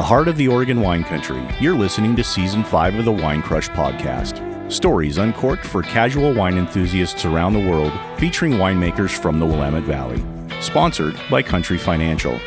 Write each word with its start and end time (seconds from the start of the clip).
the 0.00 0.06
heart 0.06 0.28
of 0.28 0.36
the 0.38 0.48
Oregon 0.48 0.80
wine 0.80 1.04
country, 1.04 1.46
you're 1.60 1.76
listening 1.76 2.16
to 2.16 2.24
Season 2.24 2.64
5 2.64 2.94
of 2.94 3.04
the 3.04 3.12
Wine 3.12 3.42
Crush 3.42 3.68
podcast. 3.68 4.72
Stories 4.72 5.18
uncorked 5.18 5.66
for 5.66 5.82
casual 5.82 6.32
wine 6.32 6.56
enthusiasts 6.56 7.26
around 7.26 7.52
the 7.52 7.68
world, 7.70 7.92
featuring 8.16 8.52
winemakers 8.52 9.10
from 9.10 9.38
the 9.38 9.44
Willamette 9.44 9.82
Valley. 9.82 10.24
Sponsored 10.62 11.20
by 11.30 11.42
Country 11.42 11.76
Financial. 11.76 12.40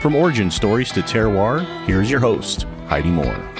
From 0.00 0.16
origin 0.16 0.50
stories 0.50 0.90
to 0.90 1.00
terroir, 1.00 1.64
here's 1.86 2.10
your 2.10 2.18
host, 2.18 2.66
Heidi 2.88 3.10
Moore. 3.10 3.55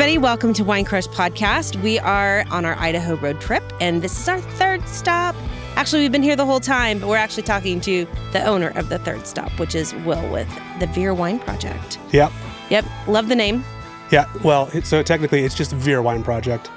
Everybody, 0.00 0.16
welcome 0.16 0.54
to 0.54 0.64
Wine 0.64 0.86
Crush 0.86 1.06
Podcast. 1.08 1.76
We 1.82 1.98
are 1.98 2.46
on 2.50 2.64
our 2.64 2.74
Idaho 2.78 3.16
road 3.16 3.38
trip, 3.38 3.62
and 3.82 4.00
this 4.00 4.18
is 4.18 4.28
our 4.30 4.40
third 4.40 4.88
stop. 4.88 5.36
Actually, 5.76 6.00
we've 6.00 6.10
been 6.10 6.22
here 6.22 6.36
the 6.36 6.46
whole 6.46 6.58
time, 6.58 7.00
but 7.00 7.06
we're 7.10 7.18
actually 7.18 7.42
talking 7.42 7.82
to 7.82 8.06
the 8.32 8.42
owner 8.46 8.68
of 8.76 8.88
the 8.88 8.98
third 9.00 9.26
stop, 9.26 9.50
which 9.58 9.74
is 9.74 9.94
Will 10.06 10.26
with 10.32 10.48
the 10.78 10.86
Veer 10.86 11.12
Wine 11.12 11.38
Project. 11.38 11.98
Yep. 12.12 12.32
Yep, 12.70 12.86
love 13.08 13.28
the 13.28 13.36
name. 13.36 13.62
Yeah. 14.10 14.24
Well, 14.42 14.70
it- 14.72 14.86
so 14.86 15.02
technically, 15.02 15.44
it's 15.44 15.54
just 15.54 15.70
Veer 15.72 16.00
Wine 16.00 16.22
Project, 16.22 16.70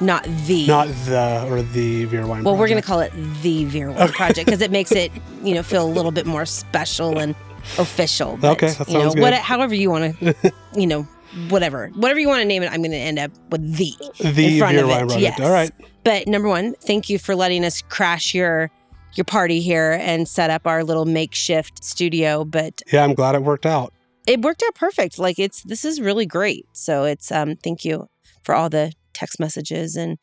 Not 0.00 0.22
the. 0.46 0.64
not 0.68 0.86
the 0.86 1.48
or 1.50 1.62
the 1.62 2.04
Veer 2.04 2.28
Wine. 2.28 2.44
well, 2.44 2.56
we're 2.56 2.68
going 2.68 2.80
to 2.80 2.86
call 2.86 3.00
it 3.00 3.12
the 3.42 3.64
Veer 3.64 3.90
Wine 3.90 4.10
Project 4.10 4.46
because 4.46 4.60
it 4.60 4.70
makes 4.70 4.92
it, 4.92 5.10
you 5.42 5.52
know, 5.52 5.64
feel 5.64 5.84
a 5.84 5.90
little 5.90 6.12
bit 6.12 6.26
more 6.26 6.46
special 6.46 7.18
and 7.18 7.34
official. 7.76 8.36
But, 8.40 8.52
Okay, 8.52 8.70
that 8.70 8.86
you 8.86 8.94
know, 8.94 9.00
sounds 9.00 9.14
good. 9.16 9.22
what, 9.22 9.34
however 9.34 9.74
you 9.74 9.90
want 9.90 10.16
to, 10.20 10.52
you 10.76 10.86
know, 10.86 11.08
whatever, 11.48 11.88
whatever 11.94 12.18
you 12.20 12.28
want 12.28 12.40
to 12.40 12.46
name 12.46 12.62
it, 12.62 12.70
I'm 12.72 12.80
going 12.80 12.90
to 12.92 12.96
end 12.96 13.18
up 13.18 13.30
with 13.50 13.76
the. 13.76 13.92
the 14.20 14.54
in 14.54 14.58
front 14.58 14.78
of 14.78 14.88
it, 14.88 15.20
yes. 15.20 15.40
All 15.40 15.50
right. 15.50 15.70
But 16.04 16.26
number 16.26 16.48
one, 16.48 16.74
thank 16.74 17.08
you 17.10 17.18
for 17.18 17.34
letting 17.34 17.64
us 17.64 17.82
crash 17.82 18.34
your 18.34 18.70
your 19.14 19.24
party 19.24 19.60
here 19.60 19.98
and 20.00 20.28
set 20.28 20.50
up 20.50 20.66
our 20.66 20.84
little 20.84 21.04
makeshift 21.06 21.82
studio. 21.82 22.44
But 22.44 22.82
Yeah, 22.92 23.02
I'm 23.04 23.14
glad 23.14 23.34
it 23.34 23.42
worked 23.42 23.66
out. 23.66 23.92
it 24.26 24.42
worked 24.42 24.62
out 24.66 24.74
perfect. 24.74 25.18
Like 25.18 25.38
it's 25.38 25.62
this 25.64 25.84
is 25.84 26.00
really 26.00 26.26
great. 26.26 26.66
So 26.72 27.04
it's 27.04 27.32
um 27.32 27.56
thank 27.56 27.84
you 27.84 28.06
for 28.44 28.54
all 28.54 28.68
the 28.70 28.92
text 29.14 29.40
messages 29.40 29.96
and 29.96 30.18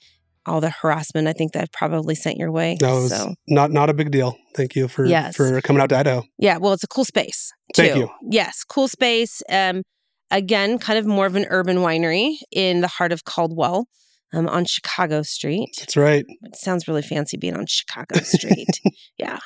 all 0.45 0.61
the 0.61 0.69
harassment 0.69 1.27
I 1.27 1.33
think 1.33 1.53
that 1.53 1.63
I've 1.63 1.71
probably 1.71 2.13
sent 2.15 2.37
your 2.37 2.51
way. 2.51 2.77
No, 2.81 3.07
so 3.07 3.33
not 3.47 3.71
not 3.71 3.89
a 3.89 3.93
big 3.93 4.11
deal. 4.11 4.37
Thank 4.55 4.75
you 4.75 4.87
for 4.87 5.05
Yes. 5.05 5.35
for 5.35 5.59
coming 5.61 5.81
out 5.81 5.89
to 5.89 5.97
Idaho. 5.97 6.23
yeah, 6.37 6.57
well 6.57 6.73
it's 6.73 6.83
a 6.83 6.87
cool 6.87 7.05
space. 7.05 7.51
Thank 7.75 7.95
you. 7.95 8.09
Yes, 8.29 8.63
cool 8.63 8.87
space. 8.87 9.41
Um 9.49 9.81
again, 10.35 10.77
kind 10.77 10.99
of 10.99 11.05
more 11.05 11.25
of 11.25 11.35
an 11.35 11.45
urban 11.49 11.77
winery 11.77 12.35
in 12.51 12.81
the 12.81 12.87
heart 12.87 13.11
of 13.11 13.25
Caldwell. 13.25 13.87
Um, 14.33 14.49
on 14.49 14.65
Chicago 14.65 15.21
Street. 15.21 15.69
That's 15.79 15.95
right. 15.95 16.25
It 16.41 16.57
sounds 16.57 16.89
really 16.89 17.03
fancy 17.03 17.37
being 17.37 17.55
on 17.55 17.67
Chicago 17.67 18.19
Street. 18.19 18.81
yeah. 19.17 19.39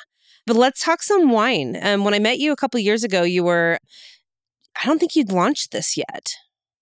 But 0.46 0.56
let's 0.56 0.82
talk 0.82 1.00
some 1.02 1.30
wine. 1.30 1.78
Um, 1.80 2.02
when 2.02 2.12
I 2.12 2.18
met 2.18 2.40
you 2.40 2.50
a 2.50 2.56
couple 2.56 2.80
years 2.80 3.04
ago, 3.04 3.22
you 3.22 3.44
were, 3.44 3.78
I 4.82 4.86
don't 4.86 4.98
think 4.98 5.14
you'd 5.14 5.30
launched 5.30 5.70
this 5.70 5.96
yet. 5.96 6.32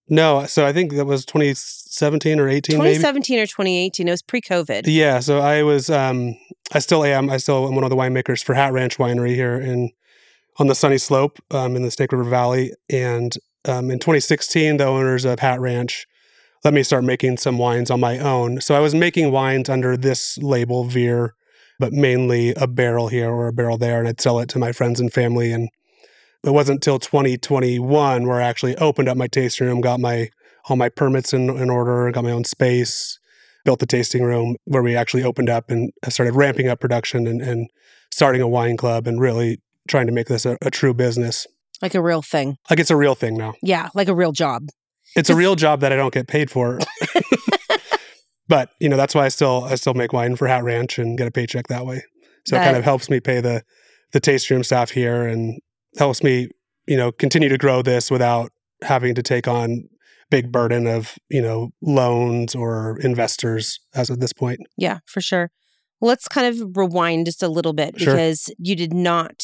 No, 0.08 0.46
so 0.46 0.64
I 0.64 0.72
think 0.72 0.92
that 0.92 1.04
was 1.04 1.26
2017 1.26 2.40
or 2.40 2.48
18, 2.48 2.78
maybe. 2.78 2.94
2017 2.94 3.40
or 3.40 3.46
2018. 3.46 4.08
It 4.08 4.10
was 4.10 4.22
pre 4.22 4.40
COVID. 4.40 4.82
Yeah, 4.86 5.20
so 5.20 5.40
I 5.40 5.62
was 5.62 5.90
um 5.90 6.34
I 6.72 6.78
still 6.78 7.04
am. 7.04 7.28
I 7.28 7.36
still 7.36 7.68
am 7.68 7.74
one 7.74 7.84
of 7.84 7.90
the 7.90 7.96
winemakers 7.96 8.42
for 8.42 8.54
Hat 8.54 8.72
Ranch 8.72 8.96
Winery 8.96 9.34
here 9.34 9.58
in 9.58 9.90
on 10.58 10.66
the 10.66 10.74
Sunny 10.74 10.98
Slope 10.98 11.38
um, 11.50 11.76
in 11.76 11.82
the 11.82 11.90
Snake 11.90 12.12
River 12.12 12.24
Valley. 12.24 12.72
And 12.90 13.32
um, 13.68 13.90
in 13.90 13.98
2016, 13.98 14.78
the 14.78 14.84
owners 14.84 15.24
of 15.24 15.40
Hat 15.40 15.60
Ranch 15.60 16.06
let 16.64 16.74
me 16.74 16.82
start 16.82 17.04
making 17.04 17.36
some 17.36 17.58
wines 17.58 17.90
on 17.90 18.00
my 18.00 18.18
own. 18.18 18.60
So 18.60 18.74
I 18.74 18.80
was 18.80 18.94
making 18.94 19.30
wines 19.30 19.68
under 19.68 19.96
this 19.96 20.38
label, 20.38 20.84
Veer, 20.84 21.34
but 21.78 21.92
mainly 21.92 22.52
a 22.56 22.66
barrel 22.66 23.08
here 23.08 23.30
or 23.30 23.46
a 23.46 23.52
barrel 23.52 23.78
there, 23.78 24.00
and 24.00 24.08
I'd 24.08 24.20
sell 24.20 24.40
it 24.40 24.48
to 24.50 24.58
my 24.58 24.72
friends 24.72 24.98
and 24.98 25.12
family. 25.12 25.52
And 25.52 25.68
it 26.42 26.50
wasn't 26.50 26.78
until 26.78 26.98
2021 26.98 28.26
where 28.26 28.40
I 28.40 28.44
actually 28.44 28.76
opened 28.76 29.08
up 29.08 29.16
my 29.16 29.28
tasting 29.28 29.66
room, 29.66 29.80
got 29.80 30.00
my 30.00 30.30
all 30.68 30.76
my 30.76 30.88
permits 30.88 31.32
in, 31.32 31.48
in 31.48 31.70
order, 31.70 32.10
got 32.10 32.24
my 32.24 32.32
own 32.32 32.44
space, 32.44 33.18
built 33.64 33.78
the 33.78 33.86
tasting 33.86 34.22
room 34.22 34.56
where 34.64 34.82
we 34.82 34.96
actually 34.96 35.22
opened 35.22 35.48
up 35.48 35.70
and 35.70 35.92
started 36.08 36.34
ramping 36.34 36.68
up 36.68 36.80
production 36.80 37.26
and, 37.26 37.40
and 37.40 37.70
starting 38.10 38.42
a 38.42 38.48
wine 38.48 38.76
club 38.76 39.06
and 39.06 39.20
really 39.20 39.62
trying 39.88 40.06
to 40.06 40.12
make 40.12 40.26
this 40.26 40.44
a, 40.44 40.58
a 40.60 40.70
true 40.70 40.92
business. 40.92 41.46
Like 41.80 41.94
a 41.94 42.02
real 42.02 42.22
thing. 42.22 42.56
Like 42.68 42.80
it's 42.80 42.90
a 42.90 42.96
real 42.96 43.14
thing 43.14 43.36
now. 43.36 43.54
Yeah, 43.62 43.88
like 43.94 44.08
a 44.08 44.14
real 44.14 44.32
job. 44.32 44.68
It's 45.16 45.30
a 45.30 45.34
real 45.34 45.54
job 45.54 45.80
that 45.80 45.92
I 45.92 45.96
don't 45.96 46.12
get 46.12 46.26
paid 46.28 46.50
for. 46.50 46.78
but, 48.48 48.70
you 48.80 48.88
know, 48.88 48.96
that's 48.96 49.14
why 49.14 49.24
I 49.24 49.28
still 49.28 49.64
I 49.64 49.74
still 49.76 49.94
make 49.94 50.12
wine 50.12 50.36
for 50.36 50.46
Hat 50.48 50.64
Ranch 50.64 50.98
and 50.98 51.16
get 51.16 51.26
a 51.26 51.30
paycheck 51.30 51.68
that 51.68 51.86
way. 51.86 52.02
So 52.46 52.56
it 52.56 52.64
kind 52.64 52.76
of 52.76 52.84
helps 52.84 53.10
me 53.10 53.20
pay 53.20 53.40
the 53.40 53.62
the 54.12 54.20
tasting 54.20 54.56
room 54.56 54.64
staff 54.64 54.90
here 54.90 55.26
and 55.26 55.60
helps 55.98 56.22
me, 56.22 56.48
you 56.86 56.96
know, 56.96 57.12
continue 57.12 57.48
to 57.50 57.58
grow 57.58 57.82
this 57.82 58.10
without 58.10 58.50
having 58.82 59.14
to 59.14 59.22
take 59.22 59.46
on 59.46 59.84
big 60.30 60.50
burden 60.50 60.86
of, 60.86 61.14
you 61.28 61.42
know, 61.42 61.70
loans 61.82 62.54
or 62.54 62.98
investors 63.00 63.78
as 63.94 64.08
of 64.10 64.20
this 64.20 64.32
point. 64.32 64.60
Yeah, 64.76 64.98
for 65.06 65.20
sure. 65.20 65.50
Let's 66.00 66.28
kind 66.28 66.46
of 66.46 66.76
rewind 66.76 67.26
just 67.26 67.42
a 67.42 67.48
little 67.48 67.72
bit 67.72 67.98
Sure. 67.98 68.12
because 68.14 68.50
you 68.58 68.76
did 68.76 68.94
not 68.94 69.42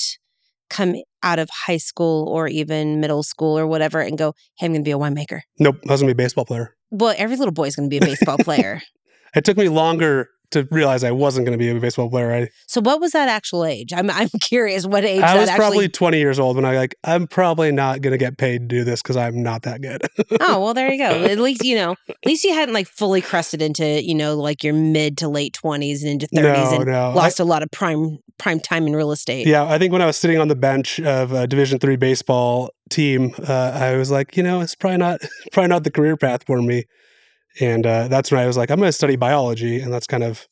come 0.70 0.96
out 1.22 1.38
of 1.38 1.48
high 1.50 1.76
school 1.76 2.28
or 2.28 2.48
even 2.48 3.00
middle 3.00 3.22
school 3.22 3.58
or 3.58 3.66
whatever 3.66 4.00
and 4.00 4.18
go, 4.18 4.34
hey, 4.56 4.66
I'm 4.66 4.72
going 4.72 4.82
to 4.82 4.88
be 4.88 4.92
a 4.92 4.98
winemaker. 4.98 5.40
Nope, 5.58 5.76
I 5.88 5.92
was 5.92 6.00
gonna 6.00 6.14
be 6.14 6.22
a 6.22 6.24
baseball 6.24 6.44
player. 6.44 6.76
Well, 6.90 7.14
every 7.16 7.36
little 7.36 7.52
boy's 7.52 7.76
going 7.76 7.88
to 7.88 7.90
be 7.90 8.04
a 8.04 8.06
baseball 8.06 8.38
player. 8.38 8.80
It 9.36 9.44
took 9.44 9.56
me 9.56 9.68
longer 9.68 10.28
to 10.54 10.66
realize 10.70 11.04
I 11.04 11.12
wasn't 11.12 11.46
going 11.46 11.56
to 11.56 11.62
be 11.62 11.68
a 11.68 11.80
baseball 11.80 12.10
player. 12.10 12.32
I, 12.32 12.48
So 12.66 12.80
what 12.80 13.00
was 13.00 13.12
that 13.12 13.28
actual 13.28 13.64
age? 13.64 13.92
I'm 13.92 14.10
I'm 14.10 14.28
curious 14.40 14.86
what 14.86 15.04
age 15.04 15.22
I 15.22 15.38
was 15.38 15.48
actually 15.48 15.58
probably 15.58 15.88
20 15.88 16.18
years 16.18 16.38
old 16.38 16.56
when 16.56 16.64
I 16.64 16.76
like 16.76 16.94
I'm 17.04 17.26
probably 17.26 17.72
not 17.72 18.00
going 18.00 18.12
to 18.12 18.18
get 18.18 18.38
paid 18.38 18.68
to 18.68 18.76
do 18.76 18.84
this 18.84 19.02
because 19.02 19.16
I'm 19.16 19.42
not 19.42 19.62
that 19.62 19.80
good. 19.80 20.02
Oh, 20.40 20.60
well 20.60 20.74
there 20.74 20.90
you 20.90 20.98
go. 20.98 21.24
At 21.24 21.38
least 21.38 21.64
you 21.64 21.76
know, 21.76 21.96
at 22.08 22.26
least 22.26 22.44
you 22.44 22.52
hadn't 22.52 22.74
like 22.74 22.86
fully 22.86 23.20
crested 23.20 23.62
into, 23.62 24.02
you 24.02 24.14
know, 24.14 24.36
like 24.36 24.64
your 24.64 24.74
mid 24.74 25.16
to 25.18 25.28
late 25.28 25.58
20s 25.62 26.02
and 26.02 26.10
into 26.10 26.26
30s 26.26 26.42
no, 26.42 26.76
and 26.76 26.86
no. 26.86 27.12
Lost 27.14 27.40
a 27.40 27.44
lot 27.44 27.62
of 27.62 27.70
prime 27.70 28.18
prime 28.38 28.60
time 28.60 28.86
in 28.86 28.94
real 28.96 29.12
estate. 29.12 29.46
yeah, 29.46 29.64
I 29.64 29.78
think 29.78 29.92
when 29.92 30.02
I 30.02 30.06
was 30.06 30.16
sitting 30.16 30.38
on 30.38 30.48
the 30.48 30.56
bench 30.56 31.00
of 31.00 31.32
a 31.32 31.46
Division 31.46 31.78
three 31.78 31.96
baseball 31.96 32.70
team, 32.90 33.34
uh, 33.46 33.72
I 33.74 33.96
was 33.96 34.10
like, 34.10 34.36
you 34.36 34.42
know, 34.42 34.60
it's 34.60 34.74
probably 34.74 34.98
not 34.98 35.20
probably 35.52 35.68
not 35.68 35.84
the 35.84 35.90
career 35.90 36.16
path 36.16 36.44
for 36.46 36.60
me. 36.60 36.84
And 37.60 37.86
uh, 37.86 38.08
that's 38.08 38.30
when 38.30 38.40
I 38.40 38.46
was 38.46 38.56
like, 38.56 38.70
I'm 38.70 38.78
going 38.78 38.88
to 38.88 38.92
study 38.92 39.16
biology, 39.16 39.80
and 39.80 39.92
that's 39.92 40.06
kind 40.06 40.24
of, 40.24 40.48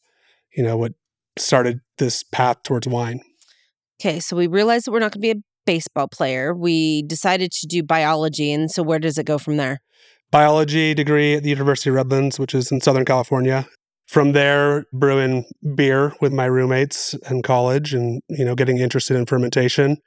you 0.56 0.62
know, 0.62 0.76
what 0.76 0.92
started 1.38 1.80
this 1.98 2.22
path 2.22 2.62
towards 2.62 2.86
wine. 2.86 3.20
Okay, 4.00 4.20
so 4.20 4.36
we 4.36 4.46
realized 4.46 4.86
that 4.86 4.92
we're 4.92 5.00
not 5.00 5.12
going 5.12 5.22
to 5.22 5.34
be 5.34 5.38
a 5.40 5.42
baseball 5.64 6.08
player. 6.08 6.54
We 6.54 7.02
decided 7.02 7.52
to 7.52 7.66
do 7.66 7.82
biology 7.82 8.52
and 8.52 8.70
so 8.70 8.82
where 8.82 8.98
does 8.98 9.16
it 9.16 9.26
go 9.26 9.38
from 9.38 9.56
there? 9.56 9.80
biology 10.32 10.94
degree 10.94 11.34
at 11.34 11.44
the 11.44 11.50
University 11.50 11.90
of 11.90 11.94
Redlands, 11.94 12.40
which 12.40 12.54
is 12.54 12.72
in 12.72 12.80
Southern 12.80 13.04
California. 13.04 13.68
From 14.08 14.32
there, 14.32 14.84
brewing 14.92 15.44
beer 15.76 16.14
with 16.20 16.32
my 16.32 16.46
roommates 16.46 17.14
in 17.30 17.42
college 17.42 17.94
and, 17.94 18.20
you 18.28 18.44
know, 18.44 18.56
getting 18.56 18.78
interested 18.78 19.16
in 19.16 19.26
fermentation. 19.26 19.98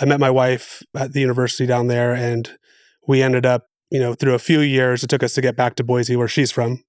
I 0.00 0.06
met 0.06 0.20
my 0.20 0.30
wife 0.30 0.82
at 0.96 1.12
the 1.12 1.20
university 1.20 1.66
down 1.66 1.88
there 1.88 2.14
and 2.14 2.50
we 3.06 3.22
ended 3.22 3.44
up, 3.44 3.66
you 3.90 4.00
know, 4.00 4.14
through 4.14 4.34
a 4.34 4.38
few 4.38 4.60
years, 4.60 5.02
it 5.02 5.08
took 5.08 5.22
us 5.22 5.34
to 5.34 5.40
get 5.40 5.56
back 5.56 5.74
to 5.76 5.84
Boise, 5.84 6.16
where 6.16 6.28
she's 6.28 6.50
from. 6.50 6.82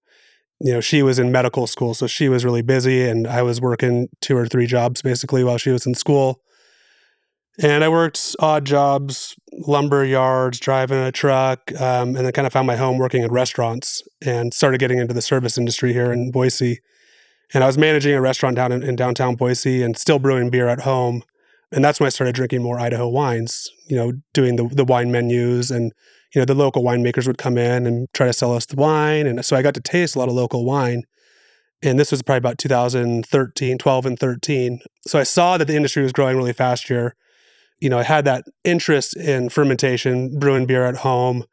You 0.62 0.74
know, 0.74 0.82
she 0.82 1.02
was 1.04 1.20
in 1.20 1.32
medical 1.32 1.68
school, 1.68 1.94
so 1.94 2.06
she 2.06 2.28
was 2.28 2.44
really 2.44 2.62
busy 2.62 3.08
and 3.08 3.26
I 3.28 3.44
was 3.44 3.62
working 3.62 4.10
two 4.20 4.36
or 4.36 4.46
three 4.46 4.66
jobs 4.68 5.02
basically 5.02 5.44
while 5.44 5.58
she 5.58 5.70
was 5.70 5.86
in 5.86 5.96
school. 5.96 6.42
And 7.62 7.84
I 7.84 7.90
worked 7.90 8.36
odd 8.40 8.66
jobs, 8.66 9.36
lumber 9.52 10.04
yards, 10.04 10.60
driving 10.60 10.98
a 10.98 11.12
truck, 11.12 11.72
um, 11.80 12.16
and 12.16 12.26
then 12.26 12.32
kind 12.32 12.46
of 12.46 12.54
found 12.54 12.68
my 12.68 12.76
home 12.76 12.98
working 12.98 13.24
in 13.24 13.32
restaurants 13.32 14.02
and 14.22 14.54
started 14.54 14.80
getting 14.80 14.98
into 14.98 15.14
the 15.14 15.22
service 15.22 15.58
industry 15.58 15.94
here 15.94 16.12
in 16.12 16.32
Boise. 16.32 16.80
And 17.54 17.64
I 17.64 17.68
was 17.68 17.78
managing 17.78 18.14
a 18.14 18.22
restaurant 18.22 18.56
down 18.58 18.72
in, 18.72 18.84
in 18.84 18.96
downtown 18.96 19.36
Boise 19.36 19.82
and 19.82 19.98
still 19.98 20.20
brewing 20.20 20.50
beer 20.50 20.68
at 20.68 20.82
home. 20.82 21.24
And 21.72 21.84
that's 21.84 22.00
when 22.00 22.08
I 22.08 22.12
started 22.12 22.36
drinking 22.36 22.64
more 22.64 22.80
Idaho 22.80 23.08
wines, 23.08 23.70
you 23.88 23.96
know, 23.96 24.14
doing 24.34 24.56
the, 24.56 24.68
the 24.68 24.86
wine 24.86 25.12
menus. 25.12 25.72
And, 25.72 25.94
you 26.34 26.42
know, 26.42 26.46
the 26.46 26.54
local 26.54 26.84
winemakers 26.84 27.28
would 27.28 27.38
come 27.38 27.58
in 27.58 27.86
and 27.86 28.08
try 28.14 28.28
to 28.28 28.34
sell 28.34 28.54
us 28.54 28.66
the 28.66 28.76
wine. 28.76 29.28
And 29.28 29.44
so 29.44 29.56
I 29.56 29.62
got 29.62 29.74
to 29.74 29.82
taste 29.82 30.16
a 30.16 30.20
lot 30.20 30.30
of 30.30 30.36
local 30.36 30.66
wine. 30.66 31.04
And 31.82 31.98
this 31.98 32.12
was 32.12 32.22
probably 32.22 32.40
about 32.40 32.58
2013, 32.58 33.78
12 33.78 34.06
and 34.06 34.20
13. 34.20 34.80
So 35.08 35.18
I 35.18 35.24
saw 35.24 35.58
that 35.58 35.66
the 35.66 35.76
industry 35.76 36.04
was 36.04 36.12
growing 36.12 36.38
really 36.38 36.54
fast 36.54 36.88
here 36.88 37.16
you 37.80 37.90
know, 37.90 38.00
I 38.00 38.04
had 38.04 38.26
that 38.26 38.46
interest 38.64 39.16
in 39.16 39.50
fermentation, 39.50 40.38
brewing 40.38 40.66
beer 40.66 40.86
at 40.86 40.98
home. 40.98 41.46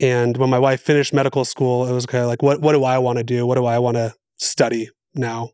And 0.00 0.36
when 0.36 0.50
my 0.50 0.58
wife 0.58 0.80
finished 0.80 1.12
medical 1.12 1.44
school, 1.44 1.86
it 1.86 1.92
was 1.92 2.06
kind 2.06 2.22
of 2.22 2.28
like, 2.28 2.42
what, 2.42 2.60
what 2.60 2.72
do 2.72 2.84
I 2.84 2.98
want 2.98 3.18
to 3.18 3.24
do? 3.24 3.46
What 3.46 3.56
do 3.56 3.64
I 3.64 3.78
want 3.78 3.96
to 3.96 4.14
study 4.36 4.90
now? 5.14 5.50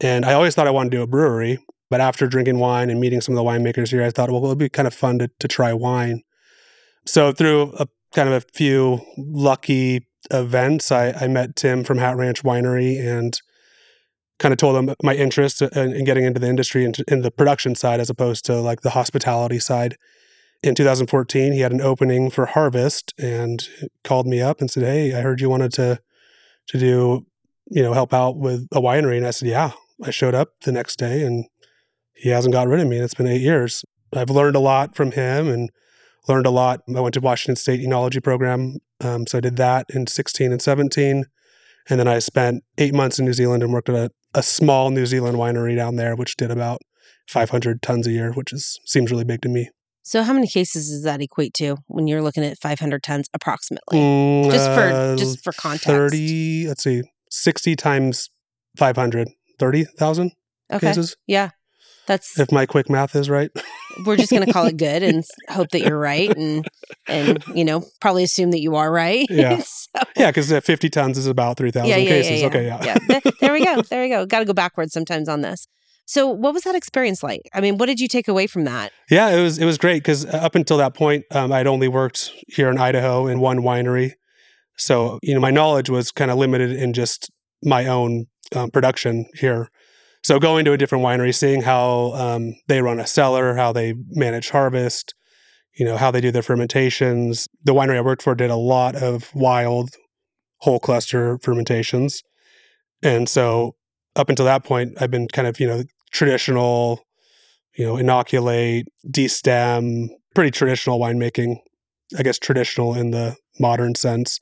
And 0.00 0.24
I 0.24 0.32
always 0.32 0.54
thought 0.54 0.66
I 0.66 0.72
wanted 0.72 0.90
to 0.90 0.96
do 0.98 1.02
a 1.02 1.06
brewery. 1.06 1.58
But 1.90 2.00
after 2.00 2.26
drinking 2.26 2.58
wine 2.58 2.90
and 2.90 3.00
meeting 3.00 3.20
some 3.20 3.36
of 3.36 3.44
the 3.44 3.48
winemakers 3.48 3.90
here, 3.90 4.02
I 4.02 4.10
thought, 4.10 4.30
well, 4.30 4.44
it 4.44 4.48
would 4.48 4.58
be 4.58 4.68
kind 4.68 4.88
of 4.88 4.94
fun 4.94 5.18
to, 5.18 5.30
to 5.38 5.46
try 5.46 5.72
wine. 5.72 6.22
So 7.06 7.32
through 7.32 7.74
a 7.78 7.86
kind 8.14 8.28
of 8.28 8.34
a 8.34 8.46
few 8.52 9.00
lucky 9.16 10.06
events, 10.30 10.90
I, 10.90 11.10
I 11.12 11.28
met 11.28 11.56
Tim 11.56 11.84
from 11.84 11.98
Hat 11.98 12.16
Ranch 12.16 12.42
Winery 12.42 12.98
and 12.98 13.38
kind 14.38 14.52
of 14.52 14.58
told 14.58 14.76
him 14.76 14.94
my 15.02 15.14
interest 15.14 15.62
in, 15.62 15.92
in 15.92 16.04
getting 16.04 16.24
into 16.24 16.40
the 16.40 16.48
industry 16.48 16.84
and 16.84 16.96
in 17.08 17.22
the 17.22 17.30
production 17.30 17.74
side 17.74 18.00
as 18.00 18.10
opposed 18.10 18.44
to 18.46 18.60
like 18.60 18.80
the 18.80 18.90
hospitality 18.90 19.58
side. 19.58 19.96
In 20.62 20.74
2014, 20.74 21.52
he 21.52 21.60
had 21.60 21.72
an 21.72 21.82
opening 21.82 22.30
for 22.30 22.46
Harvest 22.46 23.12
and 23.18 23.68
called 24.02 24.26
me 24.26 24.40
up 24.40 24.60
and 24.60 24.70
said, 24.70 24.82
"Hey, 24.82 25.14
I 25.14 25.20
heard 25.20 25.40
you 25.40 25.50
wanted 25.50 25.72
to 25.74 26.00
to 26.68 26.78
do, 26.78 27.26
you 27.66 27.82
know, 27.82 27.92
help 27.92 28.14
out 28.14 28.38
with 28.38 28.66
a 28.72 28.80
winery." 28.80 29.18
And 29.18 29.26
I 29.26 29.30
said, 29.30 29.48
"Yeah." 29.48 29.72
I 30.02 30.10
showed 30.10 30.34
up 30.34 30.48
the 30.62 30.72
next 30.72 30.98
day, 30.98 31.22
and 31.22 31.44
he 32.14 32.30
hasn't 32.30 32.52
got 32.52 32.66
rid 32.66 32.80
of 32.80 32.88
me. 32.88 32.96
and 32.96 33.04
It's 33.04 33.14
been 33.14 33.26
eight 33.26 33.42
years. 33.42 33.84
I've 34.12 34.30
learned 34.30 34.56
a 34.56 34.60
lot 34.60 34.96
from 34.96 35.12
him 35.12 35.48
and 35.48 35.70
learned 36.28 36.46
a 36.46 36.50
lot. 36.50 36.80
I 36.94 37.00
went 37.00 37.14
to 37.14 37.20
Washington 37.20 37.56
State 37.56 37.80
Enology 37.80 38.22
program, 38.22 38.78
um, 39.00 39.26
so 39.26 39.38
I 39.38 39.40
did 39.40 39.56
that 39.56 39.86
in 39.90 40.06
16 40.06 40.52
and 40.52 40.62
17. 40.62 41.24
And 41.88 42.00
then 42.00 42.08
I 42.08 42.18
spent 42.18 42.64
eight 42.78 42.94
months 42.94 43.18
in 43.18 43.26
New 43.26 43.34
Zealand 43.34 43.62
and 43.62 43.72
worked 43.72 43.90
at 43.90 43.94
a, 43.94 44.10
a 44.34 44.42
small 44.42 44.90
New 44.90 45.06
Zealand 45.06 45.36
winery 45.36 45.76
down 45.76 45.96
there, 45.96 46.16
which 46.16 46.36
did 46.36 46.50
about 46.50 46.80
500 47.28 47.82
tons 47.82 48.06
a 48.06 48.10
year, 48.10 48.32
which 48.32 48.52
is 48.52 48.80
seems 48.86 49.10
really 49.10 49.24
big 49.24 49.42
to 49.42 49.48
me. 49.48 49.68
So, 50.02 50.22
how 50.22 50.34
many 50.34 50.46
cases 50.46 50.90
does 50.90 51.02
that 51.04 51.22
equate 51.22 51.54
to 51.54 51.76
when 51.86 52.06
you're 52.06 52.22
looking 52.22 52.44
at 52.44 52.58
500 52.58 53.02
tons 53.02 53.28
approximately? 53.32 53.98
Mm, 53.98 54.50
just 54.50 54.66
for 54.66 54.80
uh, 54.80 55.16
just 55.16 55.42
for 55.42 55.52
context, 55.52 55.88
30. 55.88 56.68
Let's 56.68 56.82
see, 56.82 57.02
60 57.30 57.76
times 57.76 58.30
500, 58.76 59.28
30,000 59.58 60.32
okay. 60.72 60.86
cases. 60.86 61.16
Yeah, 61.26 61.50
that's 62.06 62.38
if 62.38 62.52
my 62.52 62.66
quick 62.66 62.90
math 62.90 63.16
is 63.16 63.30
right. 63.30 63.50
we're 64.04 64.16
just 64.16 64.30
going 64.30 64.44
to 64.44 64.52
call 64.52 64.66
it 64.66 64.76
good 64.76 65.02
and 65.02 65.24
hope 65.48 65.70
that 65.70 65.80
you're 65.80 65.98
right, 65.98 66.34
and 66.36 66.66
and 67.06 67.44
you 67.54 67.64
know 67.64 67.84
probably 68.00 68.24
assume 68.24 68.50
that 68.50 68.60
you 68.60 68.76
are 68.76 68.90
right. 68.90 69.26
Yeah, 69.30 69.58
so. 69.64 70.02
yeah, 70.16 70.30
because 70.30 70.50
50 70.50 70.90
tons 70.90 71.18
is 71.18 71.26
about 71.26 71.56
3,000 71.56 71.88
yeah, 71.88 71.96
yeah, 71.96 72.08
cases. 72.08 72.40
Yeah, 72.40 72.46
okay, 72.48 72.66
yeah, 72.66 72.84
yeah. 72.84 73.20
there 73.40 73.52
we 73.52 73.64
go. 73.64 73.82
There 73.90 74.02
we 74.02 74.08
go. 74.08 74.26
Got 74.26 74.40
to 74.40 74.44
go 74.44 74.52
backwards 74.52 74.92
sometimes 74.92 75.28
on 75.28 75.42
this. 75.42 75.66
So, 76.06 76.28
what 76.28 76.52
was 76.52 76.64
that 76.64 76.74
experience 76.74 77.22
like? 77.22 77.42
I 77.54 77.60
mean, 77.60 77.78
what 77.78 77.86
did 77.86 78.00
you 78.00 78.08
take 78.08 78.28
away 78.28 78.46
from 78.46 78.64
that? 78.64 78.92
Yeah, 79.10 79.30
it 79.30 79.42
was 79.42 79.58
it 79.58 79.64
was 79.64 79.78
great 79.78 80.02
because 80.02 80.26
up 80.26 80.54
until 80.54 80.76
that 80.78 80.94
point, 80.94 81.24
um, 81.30 81.52
I'd 81.52 81.66
only 81.66 81.88
worked 81.88 82.32
here 82.48 82.70
in 82.70 82.78
Idaho 82.78 83.26
in 83.26 83.40
one 83.40 83.60
winery, 83.60 84.12
so 84.76 85.18
you 85.22 85.34
know 85.34 85.40
my 85.40 85.50
knowledge 85.50 85.88
was 85.88 86.10
kind 86.10 86.30
of 86.30 86.36
limited 86.38 86.72
in 86.72 86.92
just 86.92 87.30
my 87.62 87.86
own 87.86 88.26
um, 88.54 88.70
production 88.70 89.26
here. 89.34 89.70
So 90.24 90.38
going 90.38 90.64
to 90.64 90.72
a 90.72 90.78
different 90.78 91.04
winery, 91.04 91.34
seeing 91.34 91.60
how 91.60 92.12
um, 92.14 92.54
they 92.66 92.80
run 92.80 92.98
a 92.98 93.06
cellar, 93.06 93.54
how 93.54 93.72
they 93.72 93.94
manage 94.08 94.48
harvest, 94.48 95.14
you 95.74 95.84
know, 95.84 95.98
how 95.98 96.10
they 96.10 96.22
do 96.22 96.30
their 96.30 96.42
fermentations. 96.42 97.46
The 97.62 97.74
winery 97.74 97.98
I 97.98 98.00
worked 98.00 98.22
for 98.22 98.34
did 98.34 98.50
a 98.50 98.56
lot 98.56 98.96
of 98.96 99.30
wild 99.34 99.90
whole 100.60 100.80
cluster 100.80 101.38
fermentations. 101.42 102.22
And 103.02 103.28
so 103.28 103.76
up 104.16 104.30
until 104.30 104.46
that 104.46 104.64
point, 104.64 104.96
I've 104.98 105.10
been 105.10 105.28
kind 105.28 105.46
of, 105.46 105.60
you 105.60 105.66
know, 105.66 105.84
traditional, 106.10 107.04
you 107.76 107.84
know, 107.84 107.98
inoculate, 107.98 108.86
destem, 109.06 110.08
pretty 110.34 110.52
traditional 110.52 110.98
winemaking, 110.98 111.56
I 112.16 112.22
guess 112.22 112.38
traditional 112.38 112.94
in 112.94 113.10
the 113.10 113.36
modern 113.60 113.94
sense. 113.94 114.40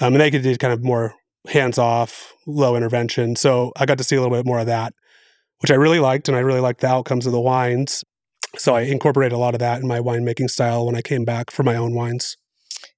Um, 0.00 0.14
and 0.14 0.20
they 0.20 0.30
could 0.30 0.42
do 0.42 0.56
kind 0.56 0.72
of 0.72 0.84
more 0.84 1.14
hands 1.48 1.78
off, 1.78 2.32
low 2.46 2.76
intervention. 2.76 3.34
So 3.34 3.72
I 3.76 3.86
got 3.86 3.98
to 3.98 4.04
see 4.04 4.14
a 4.14 4.20
little 4.20 4.36
bit 4.36 4.46
more 4.46 4.60
of 4.60 4.66
that 4.66 4.94
which 5.60 5.70
I 5.70 5.74
really 5.74 6.00
liked, 6.00 6.28
and 6.28 6.36
I 6.36 6.40
really 6.40 6.60
liked 6.60 6.80
the 6.80 6.88
outcomes 6.88 7.26
of 7.26 7.32
the 7.32 7.40
wines. 7.40 8.04
So 8.56 8.74
I 8.74 8.82
incorporated 8.82 9.32
a 9.32 9.38
lot 9.38 9.54
of 9.54 9.60
that 9.60 9.80
in 9.80 9.88
my 9.88 10.00
winemaking 10.00 10.50
style 10.50 10.86
when 10.86 10.96
I 10.96 11.02
came 11.02 11.24
back 11.24 11.50
for 11.50 11.62
my 11.62 11.76
own 11.76 11.94
wines. 11.94 12.36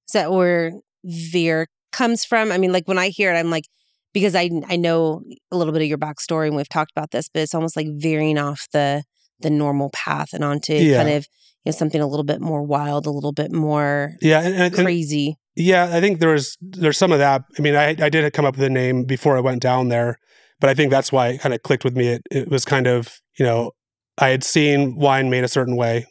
Is 0.07 0.13
that 0.13 0.31
where 0.31 0.73
Veer 1.03 1.67
comes 1.91 2.23
from? 2.23 2.51
I 2.51 2.57
mean, 2.57 2.71
like 2.71 2.87
when 2.87 2.97
I 2.97 3.09
hear 3.09 3.33
it, 3.33 3.37
I'm 3.37 3.51
like, 3.51 3.65
because 4.13 4.35
I 4.35 4.49
I 4.67 4.75
know 4.75 5.21
a 5.51 5.57
little 5.57 5.73
bit 5.73 5.81
of 5.81 5.87
your 5.87 5.97
backstory 5.97 6.47
and 6.47 6.55
we've 6.55 6.69
talked 6.69 6.91
about 6.91 7.11
this, 7.11 7.29
but 7.29 7.41
it's 7.41 7.53
almost 7.53 7.75
like 7.75 7.87
veering 7.89 8.37
off 8.37 8.67
the 8.73 9.03
the 9.39 9.49
normal 9.49 9.89
path 9.93 10.33
and 10.33 10.43
onto 10.43 10.73
yeah. 10.73 10.97
kind 10.97 11.09
of 11.15 11.25
you 11.63 11.71
know 11.71 11.71
something 11.71 12.01
a 12.01 12.07
little 12.07 12.23
bit 12.23 12.41
more 12.41 12.63
wild, 12.63 13.05
a 13.05 13.11
little 13.11 13.31
bit 13.31 13.51
more 13.51 14.15
yeah 14.21 14.41
and, 14.41 14.55
and, 14.55 14.73
crazy. 14.73 15.27
And, 15.27 15.65
yeah, 15.65 15.89
I 15.91 15.99
think 15.99 16.19
there 16.19 16.29
was 16.29 16.57
there's 16.61 16.97
some 16.97 17.11
of 17.11 17.19
that. 17.19 17.43
I 17.57 17.61
mean, 17.61 17.75
I 17.75 17.95
I 17.99 18.09
did 18.09 18.31
come 18.33 18.45
up 18.45 18.55
with 18.55 18.65
a 18.65 18.69
name 18.69 19.03
before 19.03 19.37
I 19.37 19.41
went 19.41 19.61
down 19.61 19.89
there, 19.89 20.17
but 20.59 20.69
I 20.69 20.73
think 20.73 20.91
that's 20.91 21.11
why 21.11 21.29
it 21.29 21.41
kind 21.41 21.53
of 21.53 21.63
clicked 21.63 21.83
with 21.83 21.95
me. 21.95 22.07
It, 22.09 22.21
it 22.31 22.49
was 22.49 22.65
kind 22.65 22.87
of, 22.87 23.19
you 23.37 23.45
know, 23.45 23.71
I 24.17 24.29
had 24.29 24.43
seen 24.43 24.95
wine 24.95 25.29
made 25.29 25.43
a 25.43 25.49
certain 25.49 25.75
way 25.75 26.05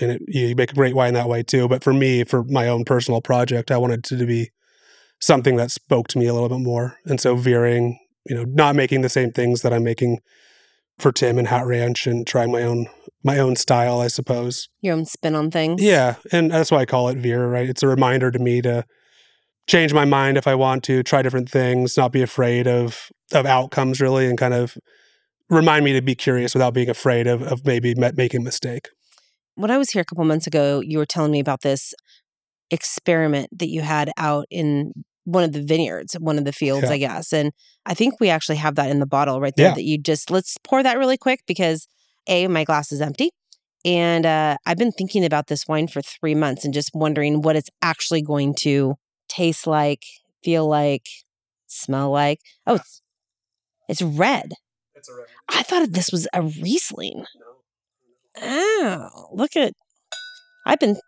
and 0.00 0.12
it, 0.12 0.22
you 0.26 0.54
make 0.56 0.72
a 0.72 0.74
great 0.74 0.94
wine 0.94 1.14
that 1.14 1.28
way 1.28 1.42
too. 1.42 1.68
But 1.68 1.84
for 1.84 1.92
me, 1.92 2.24
for 2.24 2.44
my 2.44 2.68
own 2.68 2.84
personal 2.84 3.20
project, 3.20 3.70
I 3.70 3.76
wanted 3.76 4.04
to, 4.04 4.16
to 4.16 4.26
be 4.26 4.50
something 5.20 5.56
that 5.56 5.70
spoke 5.70 6.08
to 6.08 6.18
me 6.18 6.26
a 6.26 6.32
little 6.32 6.48
bit 6.48 6.60
more. 6.60 6.96
And 7.04 7.20
so 7.20 7.36
veering, 7.36 7.98
you 8.26 8.34
know, 8.34 8.44
not 8.44 8.76
making 8.76 9.02
the 9.02 9.08
same 9.08 9.32
things 9.32 9.62
that 9.62 9.72
I'm 9.72 9.84
making 9.84 10.18
for 10.98 11.12
Tim 11.12 11.38
and 11.38 11.48
Hat 11.48 11.66
Ranch 11.66 12.06
and 12.06 12.26
trying 12.26 12.52
my 12.52 12.62
own 12.62 12.86
my 13.22 13.38
own 13.38 13.54
style, 13.56 14.00
I 14.00 14.08
suppose. 14.08 14.68
Your 14.80 14.96
own 14.96 15.04
spin 15.04 15.34
on 15.34 15.50
things. 15.50 15.82
Yeah. 15.82 16.16
And 16.32 16.50
that's 16.50 16.70
why 16.70 16.78
I 16.78 16.86
call 16.86 17.08
it 17.08 17.18
veer, 17.18 17.46
right? 17.46 17.68
It's 17.68 17.82
a 17.82 17.88
reminder 17.88 18.30
to 18.30 18.38
me 18.38 18.62
to 18.62 18.84
change 19.70 19.94
my 19.94 20.04
mind 20.04 20.36
if 20.36 20.48
I 20.48 20.54
want 20.56 20.82
to, 20.84 21.02
try 21.02 21.22
different 21.22 21.48
things, 21.48 21.96
not 21.96 22.12
be 22.12 22.22
afraid 22.22 22.66
of 22.66 23.10
of 23.32 23.46
outcomes 23.46 24.00
really, 24.00 24.26
and 24.26 24.36
kind 24.36 24.52
of 24.52 24.76
remind 25.48 25.84
me 25.84 25.92
to 25.92 26.02
be 26.02 26.14
curious 26.14 26.54
without 26.54 26.74
being 26.74 26.90
afraid 26.90 27.26
of 27.26 27.42
of 27.42 27.64
maybe 27.64 27.94
making 27.94 28.40
a 28.40 28.44
mistake. 28.44 28.88
When 29.54 29.70
I 29.70 29.78
was 29.78 29.90
here 29.90 30.02
a 30.02 30.04
couple 30.04 30.24
months 30.24 30.46
ago, 30.46 30.80
you 30.80 30.98
were 30.98 31.06
telling 31.06 31.30
me 31.30 31.40
about 31.40 31.62
this 31.62 31.94
experiment 32.70 33.48
that 33.58 33.68
you 33.68 33.82
had 33.82 34.10
out 34.16 34.46
in 34.50 34.92
one 35.24 35.44
of 35.44 35.52
the 35.52 35.62
vineyards, 35.62 36.14
one 36.14 36.38
of 36.38 36.44
the 36.44 36.52
fields, 36.52 36.84
yeah. 36.84 36.94
I 36.94 36.98
guess. 36.98 37.32
And 37.32 37.52
I 37.86 37.94
think 37.94 38.14
we 38.20 38.28
actually 38.28 38.56
have 38.56 38.74
that 38.74 38.90
in 38.90 38.98
the 38.98 39.06
bottle 39.06 39.40
right 39.40 39.54
there 39.56 39.68
yeah. 39.68 39.74
that 39.74 39.84
you 39.84 39.98
just 39.98 40.30
let's 40.30 40.56
pour 40.64 40.82
that 40.82 40.98
really 40.98 41.16
quick 41.16 41.40
because 41.46 41.86
A, 42.26 42.48
my 42.48 42.64
glass 42.64 42.90
is 42.90 43.00
empty. 43.00 43.30
And 43.84 44.26
uh, 44.26 44.56
I've 44.66 44.76
been 44.76 44.92
thinking 44.92 45.24
about 45.24 45.46
this 45.46 45.66
wine 45.66 45.88
for 45.88 46.02
three 46.02 46.34
months 46.34 46.64
and 46.64 46.74
just 46.74 46.90
wondering 46.92 47.40
what 47.40 47.56
it's 47.56 47.70
actually 47.80 48.22
going 48.22 48.54
to 48.56 48.96
taste 49.30 49.66
like, 49.66 50.02
feel 50.42 50.68
like, 50.68 51.06
smell 51.66 52.10
like. 52.10 52.40
Oh, 52.66 52.74
it's, 52.74 53.02
it's 53.88 54.02
red. 54.02 54.52
It's 54.94 55.08
a 55.08 55.14
red. 55.14 55.26
I 55.48 55.62
thought 55.62 55.92
this 55.92 56.12
was 56.12 56.28
a 56.34 56.42
Riesling. 56.42 57.24
No. 57.38 58.42
Oh, 58.42 59.28
look 59.32 59.56
at 59.56 59.72
I've 60.66 60.78
been 60.78 60.98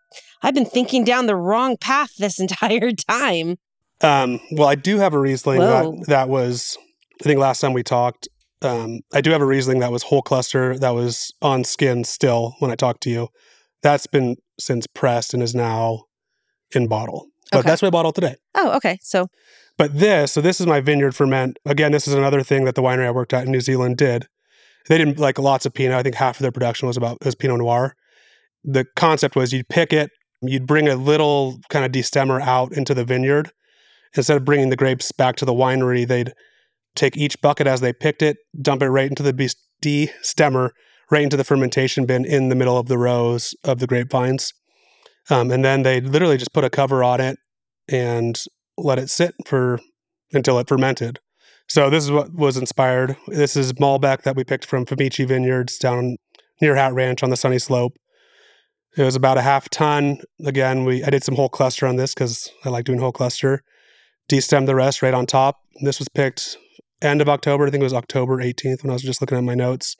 I've 0.42 0.54
been 0.54 0.66
thinking 0.66 1.04
down 1.04 1.26
the 1.26 1.36
wrong 1.36 1.76
path 1.76 2.16
this 2.18 2.40
entire 2.46 2.92
time. 2.92 3.58
Um, 4.00 4.40
well, 4.52 4.68
I 4.68 4.74
do 4.74 4.98
have 4.98 5.14
a 5.14 5.18
Riesling 5.18 5.60
that, 5.60 6.06
that 6.08 6.28
was 6.28 6.76
I 7.20 7.24
think 7.24 7.38
last 7.38 7.60
time 7.60 7.72
we 7.72 7.82
talked. 7.82 8.28
Um, 8.62 9.00
I 9.12 9.20
do 9.20 9.30
have 9.30 9.40
a 9.40 9.46
Riesling 9.46 9.80
that 9.80 9.92
was 9.92 10.04
whole 10.04 10.22
cluster 10.22 10.78
that 10.78 10.90
was 10.90 11.32
on 11.42 11.64
skin 11.64 12.04
still 12.04 12.54
when 12.58 12.70
I 12.70 12.76
talked 12.76 13.02
to 13.02 13.10
you. 13.10 13.28
That's 13.82 14.06
been 14.06 14.36
since 14.58 14.86
pressed 14.86 15.34
and 15.34 15.42
is 15.42 15.54
now 15.54 16.04
in 16.72 16.86
bottle. 16.86 17.31
But 17.52 17.60
okay. 17.60 17.68
that's 17.68 17.82
my 17.82 17.90
bottle 17.90 18.12
today. 18.12 18.36
Oh, 18.54 18.74
okay. 18.76 18.98
So, 19.02 19.28
but 19.76 19.98
this, 19.98 20.32
so 20.32 20.40
this 20.40 20.58
is 20.58 20.66
my 20.66 20.80
vineyard 20.80 21.14
ferment. 21.14 21.58
Again, 21.66 21.92
this 21.92 22.08
is 22.08 22.14
another 22.14 22.42
thing 22.42 22.64
that 22.64 22.74
the 22.74 22.82
winery 22.82 23.06
I 23.06 23.10
worked 23.10 23.34
at 23.34 23.44
in 23.44 23.52
New 23.52 23.60
Zealand 23.60 23.98
did. 23.98 24.26
They 24.88 24.96
didn't 24.96 25.18
like 25.18 25.38
lots 25.38 25.66
of 25.66 25.74
Pinot. 25.74 25.96
I 25.96 26.02
think 26.02 26.14
half 26.14 26.38
of 26.38 26.42
their 26.42 26.50
production 26.50 26.88
was 26.88 26.96
about 26.96 27.22
was 27.22 27.34
Pinot 27.34 27.58
Noir. 27.58 27.94
The 28.64 28.86
concept 28.96 29.36
was 29.36 29.52
you'd 29.52 29.68
pick 29.68 29.92
it, 29.92 30.10
you'd 30.40 30.66
bring 30.66 30.88
a 30.88 30.96
little 30.96 31.58
kind 31.68 31.84
of 31.84 31.92
destemmer 31.92 32.40
out 32.40 32.72
into 32.72 32.94
the 32.94 33.04
vineyard. 33.04 33.52
Instead 34.14 34.38
of 34.38 34.44
bringing 34.44 34.70
the 34.70 34.76
grapes 34.76 35.12
back 35.12 35.36
to 35.36 35.44
the 35.44 35.54
winery, 35.54 36.06
they'd 36.06 36.32
take 36.94 37.16
each 37.16 37.40
bucket 37.40 37.66
as 37.66 37.80
they 37.80 37.92
picked 37.92 38.22
it, 38.22 38.38
dump 38.60 38.82
it 38.82 38.88
right 38.88 39.08
into 39.08 39.22
the 39.22 39.32
destemmer, 39.82 40.70
right 41.10 41.22
into 41.22 41.36
the 41.36 41.44
fermentation 41.44 42.06
bin 42.06 42.24
in 42.24 42.48
the 42.48 42.54
middle 42.54 42.78
of 42.78 42.88
the 42.88 42.98
rows 42.98 43.54
of 43.64 43.78
the 43.78 43.86
grapevines. 43.86 44.52
Um, 45.30 45.50
and 45.50 45.64
then 45.64 45.82
they 45.82 46.00
literally 46.00 46.36
just 46.36 46.52
put 46.52 46.64
a 46.64 46.70
cover 46.70 47.04
on 47.04 47.20
it 47.20 47.38
and 47.92 48.42
let 48.76 48.98
it 48.98 49.10
sit 49.10 49.34
for 49.46 49.78
until 50.32 50.58
it 50.58 50.68
fermented. 50.68 51.20
So 51.68 51.90
this 51.90 52.04
is 52.04 52.10
what 52.10 52.32
was 52.34 52.56
inspired. 52.56 53.16
This 53.28 53.56
is 53.56 53.74
Malbec 53.74 54.22
that 54.22 54.36
we 54.36 54.44
picked 54.44 54.64
from 54.64 54.84
Famici 54.84 55.26
Vineyards 55.26 55.78
down 55.78 56.16
near 56.60 56.74
Hat 56.74 56.94
Ranch 56.94 57.22
on 57.22 57.30
the 57.30 57.36
Sunny 57.36 57.58
Slope. 57.58 57.94
It 58.96 59.04
was 59.04 59.16
about 59.16 59.38
a 59.38 59.42
half 59.42 59.70
ton. 59.70 60.20
Again, 60.44 60.84
we 60.84 61.02
I 61.02 61.10
did 61.10 61.24
some 61.24 61.36
whole 61.36 61.48
cluster 61.48 61.86
on 61.86 61.96
this 61.96 62.14
because 62.14 62.50
I 62.64 62.68
like 62.68 62.84
doing 62.84 62.98
whole 62.98 63.12
cluster. 63.12 63.62
Destemmed 64.30 64.66
the 64.66 64.74
rest 64.74 65.02
right 65.02 65.14
on 65.14 65.26
top. 65.26 65.60
This 65.82 65.98
was 65.98 66.08
picked 66.08 66.56
end 67.00 67.20
of 67.20 67.28
October. 67.28 67.66
I 67.66 67.70
think 67.70 67.80
it 67.80 67.84
was 67.84 67.94
October 67.94 68.38
18th 68.38 68.82
when 68.82 68.90
I 68.90 68.94
was 68.94 69.02
just 69.02 69.20
looking 69.20 69.38
at 69.38 69.44
my 69.44 69.54
notes. 69.54 69.96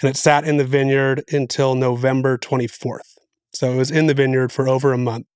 And 0.00 0.10
it 0.10 0.16
sat 0.16 0.44
in 0.44 0.56
the 0.56 0.64
vineyard 0.64 1.22
until 1.30 1.74
November 1.74 2.36
24th. 2.36 3.14
So 3.52 3.72
it 3.72 3.76
was 3.76 3.90
in 3.90 4.06
the 4.06 4.14
vineyard 4.14 4.50
for 4.50 4.68
over 4.68 4.92
a 4.92 4.98
month. 4.98 5.26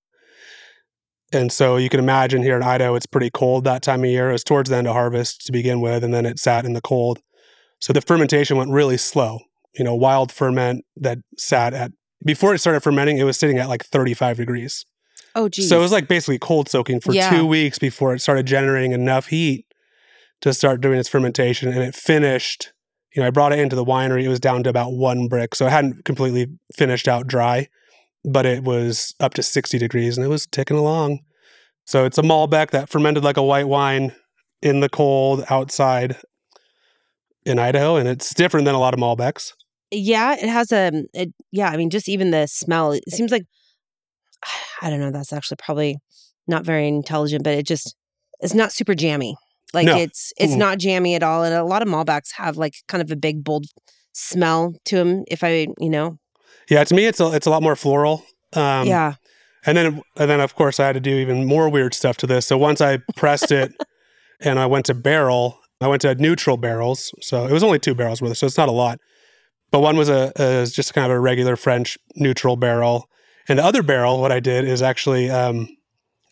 And 1.33 1.53
so 1.53 1.77
you 1.77 1.89
can 1.89 2.01
imagine 2.01 2.43
here 2.43 2.57
in 2.57 2.63
Idaho, 2.63 2.95
it's 2.95 3.07
pretty 3.07 3.31
cold 3.31 3.65
that 3.65 3.83
time 3.83 4.03
of 4.03 4.11
year. 4.11 4.31
It 4.31 4.33
was 4.33 4.45
towards 4.45 4.71
the 4.71 4.77
end 4.77 4.87
of 4.87 4.95
harvest 4.95 5.45
to 5.47 5.53
begin 5.53 5.81
with, 5.81 6.03
and 6.03 6.15
then 6.15 6.25
it 6.25 6.39
sat 6.39 6.65
in 6.65 6.73
the 6.73 6.81
cold. 6.81 7.19
So 7.81 7.93
the 7.93 8.01
fermentation 8.01 8.57
went 8.57 8.71
really 8.71 8.97
slow. 8.97 9.41
You 9.79 9.85
know, 9.85 9.95
wild 9.95 10.33
ferment 10.33 10.85
that 10.97 11.19
sat 11.37 11.75
at, 11.75 11.93
before 12.25 12.55
it 12.55 12.59
started 12.59 12.81
fermenting, 12.81 13.19
it 13.19 13.25
was 13.25 13.37
sitting 13.37 13.59
at 13.59 13.69
like 13.69 13.85
35 13.85 14.39
degrees. 14.39 14.87
Oh, 15.35 15.49
geez. 15.49 15.69
So 15.69 15.79
it 15.79 15.83
was 15.83 15.93
like 15.93 16.09
basically 16.09 16.39
cold 16.39 16.69
soaking 16.69 17.01
for 17.01 17.13
yeah. 17.13 17.31
two 17.31 17.47
weeks 17.47 17.79
before 17.79 18.15
it 18.15 18.21
started 18.21 18.47
generating 18.47 18.93
enough 18.93 19.27
heat 19.27 19.67
to 20.41 20.55
start 20.55 20.81
doing 20.81 20.99
its 20.99 21.09
fermentation, 21.09 21.69
and 21.69 21.83
it 21.83 21.95
finished. 21.95 22.73
You 23.15 23.23
know, 23.23 23.29
I 23.29 23.31
brought 23.31 23.53
it 23.53 23.59
into 23.59 23.77
the 23.77 23.85
winery. 23.85 24.25
It 24.25 24.29
was 24.29 24.41
down 24.41 24.63
to 24.65 24.71
about 24.71 24.93
one 24.93 25.29
Brix, 25.29 25.57
so 25.57 25.67
it 25.67 25.71
hadn't 25.71 26.05
completely 26.05 26.47
finished 26.75 27.09
out 27.09 27.27
dry, 27.27 27.69
but 28.25 28.47
it 28.47 28.65
was 28.65 29.15
up 29.21 29.35
to 29.35 29.43
sixty 29.43 29.79
degrees, 29.79 30.17
and 30.17 30.25
it 30.25 30.29
was 30.31 30.47
ticking 30.47 30.77
along. 30.77 31.21
So 31.85 32.05
it's 32.05 32.19
a 32.19 32.23
Malbec 32.23 32.71
that 32.71 32.89
fermented 32.89 33.25
like 33.25 33.37
a 33.37 33.43
white 33.43 33.69
wine 33.69 34.15
in 34.61 34.81
the 34.81 34.89
cold 34.89 35.45
outside 35.49 36.17
in 37.47 37.59
Idaho, 37.59 37.97
and 37.97 38.09
it's 38.09 38.35
different 38.35 38.67
than 38.67 38.75
a 38.75 38.79
lot 38.81 38.93
of 38.95 39.01
Malbecs. 39.01 39.53
Yeah, 39.91 40.35
it 40.35 40.49
has 40.49 40.71
a. 40.73 41.05
It, 41.15 41.33
yeah, 41.51 41.69
I 41.71 41.77
mean, 41.77 41.89
just 41.91 42.09
even 42.09 42.31
the 42.31 42.47
smell. 42.47 42.93
It 42.93 43.05
seems 43.11 43.31
like 43.33 43.45
I 44.83 44.91
don't 44.91 45.01
know. 45.01 45.11
That's 45.11 45.33
actually 45.33 45.57
probably 45.65 45.97
not 46.47 46.65
very 46.65 46.89
intelligent, 46.89 47.45
but 47.45 47.55
it 47.55 47.67
just 47.67 47.95
it's 48.41 48.55
not 48.55 48.73
super 48.73 48.95
jammy. 48.95 49.37
Like 49.75 49.87
No. 49.87 49.97
it's 49.97 50.33
it's 50.39 50.55
Mm-mm. 50.55 50.59
not 50.59 50.79
jammy 50.79 51.15
at 51.15 51.23
all. 51.23 51.43
And 51.45 51.55
a 51.55 51.65
lot 51.65 51.83
of 51.83 51.89
Malbecs 51.89 52.33
have 52.37 52.57
like 52.57 52.75
kind 52.87 53.03
of 53.03 53.11
a 53.11 53.17
big 53.17 53.45
bold 53.45 53.67
smell 54.13 54.75
to 54.87 54.97
them. 54.97 55.25
If 55.29 55.43
I 55.45 55.69
you 55.79 55.91
know 55.91 56.19
Yeah, 56.69 56.85
to 56.85 56.95
me, 56.95 57.07
it's 57.07 57.21
a 57.21 57.33
it's 57.35 57.47
a 57.47 57.51
lot 57.51 57.63
more 57.63 57.77
floral. 57.77 58.25
Um, 58.55 58.87
yeah 58.87 59.15
and 59.69 59.77
then 59.77 60.03
and 60.17 60.31
then 60.31 60.41
of 60.41 60.55
course 60.55 60.81
I 60.81 60.87
had 60.87 60.95
to 60.95 61.01
do 61.01 61.17
even 61.17 61.45
more 61.45 61.69
weird 61.69 61.95
stuff 61.95 62.17
to 62.19 62.27
this. 62.27 62.47
So 62.47 62.57
once 62.57 62.81
I 62.81 62.99
pressed 63.17 63.53
it, 63.53 63.75
and 64.41 64.59
I 64.59 64.67
went 64.67 64.87
to 64.87 64.95
barrel, 64.95 65.59
I 65.81 65.89
went 65.89 66.03
to 66.03 66.15
neutral 66.15 66.57
barrels. 66.57 67.13
So 67.21 67.47
it 67.47 67.53
was 67.53 67.63
only 67.63 67.79
two 67.79 67.95
barrels 67.95 68.23
worth, 68.23 68.37
so 68.39 68.47
it's 68.47 68.57
not 68.57 68.69
a 68.69 68.73
lot. 68.73 68.99
But 69.71 69.81
one 69.81 69.99
was 69.99 70.09
a, 70.09 70.33
a 70.37 70.67
just 70.67 70.95
kind 70.95 71.05
of 71.05 71.13
a 71.13 71.21
regular 71.21 71.55
French 71.57 71.99
neutral 72.17 72.57
barrel, 72.57 73.09
and 73.49 73.59
the 73.59 73.65
other 73.65 73.83
barrel, 73.83 74.21
what 74.21 74.33
I 74.33 74.41
did 74.41 74.65
is 74.65 74.81
actually 74.81 75.31
um, 75.31 75.69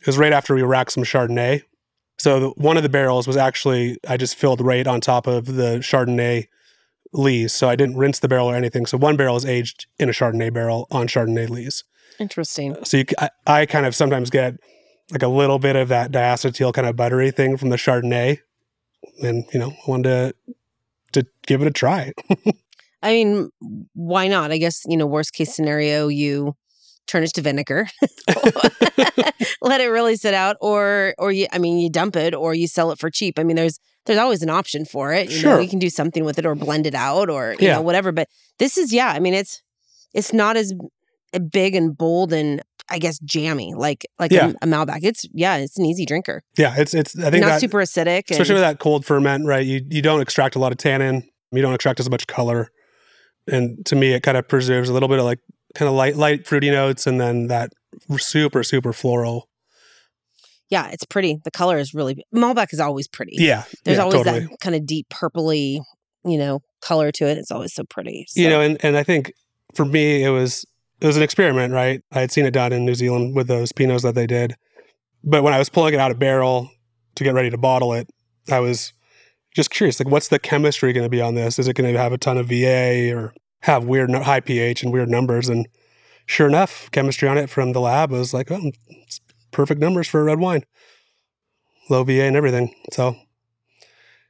it 0.00 0.07
was 0.07 0.19
right 0.19 0.33
after 0.33 0.55
we 0.55 0.62
racked 0.62 0.93
some 0.93 1.05
Chardonnay. 1.05 1.62
So 2.19 2.40
the, 2.40 2.49
one 2.50 2.78
of 2.78 2.83
the 2.83 2.88
barrels 2.88 3.26
was 3.26 3.37
actually 3.37 3.99
I 4.09 4.16
just 4.16 4.37
filled 4.37 4.62
right 4.62 4.87
on 4.87 5.02
top 5.02 5.26
of 5.26 5.47
the 5.47 5.78
Chardonnay 5.81 6.47
lees. 7.16 7.52
So 7.52 7.68
I 7.68 7.76
didn't 7.76 7.96
rinse 7.96 8.18
the 8.18 8.28
barrel 8.28 8.49
or 8.49 8.54
anything. 8.54 8.87
So 8.87 8.99
one 8.99 9.16
barrel 9.16 9.37
is 9.37 9.44
aged 9.44 9.87
in 9.99 10.08
a 10.08 10.12
Chardonnay 10.12 10.52
barrel 10.52 10.87
on 10.90 11.08
Chardonnay 11.08 11.49
lees. 11.49 11.85
interesting. 12.18 12.76
So 12.85 12.99
you, 12.99 13.04
I 13.46 13.66
kind 13.66 13.87
of 13.87 13.94
sometimes 13.94 14.30
get 14.30 14.54
like 15.11 15.23
a 15.23 15.28
little 15.28 15.58
bit 15.58 15.76
of 15.76 15.88
that 15.88 16.12
diacetyl 16.12 16.73
kind 16.73 16.87
of 16.87 16.96
buttery 16.96 17.30
thing 17.30 17.56
from 17.56 17.70
the 17.70 17.76
Chardonnay, 17.76 18.40
and 19.23 19.44
you 19.52 19.58
know, 19.58 19.70
I 19.70 19.90
wanted 19.90 20.35
to 20.44 20.54
to 21.12 21.26
give 21.46 21.62
it 21.62 21.68
a 21.68 21.70
try. 21.70 22.12
I 23.02 23.12
mean, 23.12 23.50
why 23.94 24.26
not? 24.26 24.50
I 24.50 24.58
guess 24.58 24.82
you 24.87 24.96
know 24.96 25.06
worst 25.06 25.32
case 25.32 25.54
scenario 25.54 26.08
you 26.08 26.56
turn 27.06 27.23
it 27.23 27.32
to 27.35 27.40
vinegar 27.40 27.88
let 29.62 29.80
it 29.80 29.87
really 29.87 30.16
sit 30.16 30.35
out 30.35 30.56
or 30.61 31.14
or 31.18 31.30
you 31.30 31.46
i 31.52 31.58
mean 31.58 31.78
you 31.78 31.88
dump 31.88 32.16
it 32.16 32.35
or 32.35 32.52
you 32.52 32.66
sell 32.66 32.90
it 32.90 32.99
for 32.99 33.11
cheap 33.11 33.38
i 33.38 33.44
mean 33.44 33.54
there's 33.54 33.78
there's 34.06 34.18
always 34.18 34.42
an 34.42 34.50
option 34.50 34.84
for 34.84 35.12
it 35.12 35.28
you 35.30 35.36
know 35.36 35.40
Sure. 35.56 35.60
you 35.60 35.68
can 35.68 35.78
do 35.78 35.90
something 35.90 36.25
with 36.25 36.38
it 36.38 36.46
or 36.46 36.54
blend 36.54 36.86
it 36.86 36.94
out 36.94 37.28
or 37.30 37.52
you 37.58 37.66
Yeah. 37.66 37.75
know 37.76 37.82
whatever 37.82 38.12
but 38.12 38.28
this 38.58 38.76
is 38.78 38.92
yeah 38.92 39.08
i 39.08 39.18
mean 39.18 39.34
it's 39.34 39.62
it's 40.14 40.32
not 40.32 40.56
as 40.56 40.72
big 41.50 41.75
and 41.75 41.96
bold 41.98 42.32
and 42.32 42.62
i 42.90 42.98
guess 42.98 43.18
jammy 43.20 43.75
like 43.75 44.06
like 44.18 44.30
Yeah. 44.32 44.52
a, 44.62 44.64
a 44.64 44.66
malbec 44.66 45.00
it's 45.02 45.26
yeah 45.32 45.56
it's 45.56 45.78
an 45.78 45.84
easy 45.84 46.06
drinker 46.06 46.42
yeah, 46.56 46.75
it's 46.78 46.94
it's. 46.94 47.18
I 47.18 47.30
think 47.30 47.42
not 47.42 47.48
that, 47.48 47.60
super 47.60 47.78
acidic 47.78 48.30
especially 48.30 48.54
and, 48.54 48.62
with 48.62 48.70
that 48.70 48.78
cold 48.78 49.04
ferment, 49.04 49.44
right? 49.46 49.66
You 49.66 49.82
you 49.90 50.00
don't 50.02 50.20
extract 50.22 50.56
a 50.56 50.58
lot 50.58 50.72
of 50.72 50.78
tannin. 50.78 51.28
You 51.52 51.62
don't 51.62 51.75
extract 51.75 52.00
as 52.00 52.08
much 52.08 52.26
color, 52.26 52.70
and 53.46 53.84
to 53.86 53.94
me, 53.96 54.12
it 54.14 54.22
kind 54.22 54.36
of 54.36 54.48
preserves 54.48 54.88
a 54.88 54.92
little 54.92 55.08
bit 55.08 55.18
of 55.18 55.25
like 55.25 55.38
kind 55.75 55.88
of 55.88 55.94
light 55.94 56.16
light 56.16 56.46
fruity 56.46 56.70
notes, 56.70 57.06
and 57.06 57.20
then 57.20 57.48
that 57.48 57.72
super 58.18 58.62
super 58.62 58.92
floral. 58.92 59.48
Yeah 60.70 60.88
it's 60.90 61.04
pretty. 61.04 61.38
The 61.44 61.50
color 61.50 61.78
is 61.78 61.94
really 61.94 62.25
malbec 62.35 62.73
is 62.73 62.80
always 62.80 63.08
pretty. 63.08 63.37
Yeah, 63.38 63.64
there's 63.85 63.99
yeah, 63.99 64.04
always 64.04 64.25
totally. 64.25 64.46
that 64.46 64.61
kind 64.61 64.75
of 64.75 64.87
deep 64.87 65.08
purpley 65.08 65.80
you 66.25 66.38
know 66.38 66.61
color 66.80 67.11
to 67.12 67.26
it. 67.26 67.38
It's 67.38 67.50
always 67.50 67.75
so 67.75 67.85
pretty 67.85 68.26
you 68.35 68.49
know 68.49 68.61
and, 68.61 68.76
and 68.85 68.96
i 68.96 69.02
think 69.02 69.32
for 69.75 69.85
me 69.85 70.23
it 70.23 70.30
was 70.30 70.64
it 71.00 71.06
was 71.06 71.16
an 71.16 71.23
experiment 71.23 71.73
right? 71.73 72.02
I 72.12 72.20
had 72.20 72.32
seen 72.32 72.46
it 72.46 72.52
done 72.52 72.73
in 72.73 72.85
new 72.85 72.94
zealand 72.94 73.37
with 73.37 73.49
those 73.49 73.73
pinots 73.73 74.02
that 74.02 74.14
they 74.14 74.26
did. 74.26 74.56
But 75.25 75.42
when 75.42 75.54
i 75.54 75.58
was 75.58 75.68
pulling 75.68 75.94
it 75.94 76.00
out 76.00 76.11
of 76.11 76.18
barrel 76.18 76.70
to 77.14 77.25
get 77.25 77.35
ready 77.35 77.50
to 77.50 77.56
bottle 77.56 77.94
it 77.94 78.08
i 78.50 78.61
was 78.61 78.92
just 79.54 79.70
curious 79.70 79.99
like 79.99 80.11
what's 80.11 80.28
the 80.28 80.38
chemistry 80.38 80.92
going 80.92 81.04
to 81.04 81.11
be 81.11 81.23
on 81.23 81.35
this? 81.35 81.58
Is 81.58 81.66
it 81.66 81.75
going 81.75 81.92
to 81.92 81.99
have 81.99 82.12
a 82.12 82.18
ton 82.18 82.37
of 82.37 82.49
va 82.49 83.11
or 83.12 83.32
have 83.61 83.85
weird 83.85 84.11
high 84.14 84.40
ph 84.40 84.82
and 84.82 84.92
weird 84.92 85.08
numbers? 85.08 85.49
And 85.49 85.66
sure 86.26 86.46
enough 86.46 86.90
chemistry 86.90 87.26
on 87.26 87.38
it 87.38 87.49
from 87.49 87.73
the 87.73 87.80
lab 87.80 88.11
was 88.11 88.35
like 88.35 88.50
oh 88.50 88.73
it's 88.88 89.20
perfect 89.50 89.81
numbers 89.81 90.09
for 90.09 90.21
a 90.21 90.25
red 90.25 90.38
wine 90.38 90.65
low 91.88 92.03
va 92.05 92.23
and 92.25 92.37
everything 92.37 92.75
so 92.93 93.17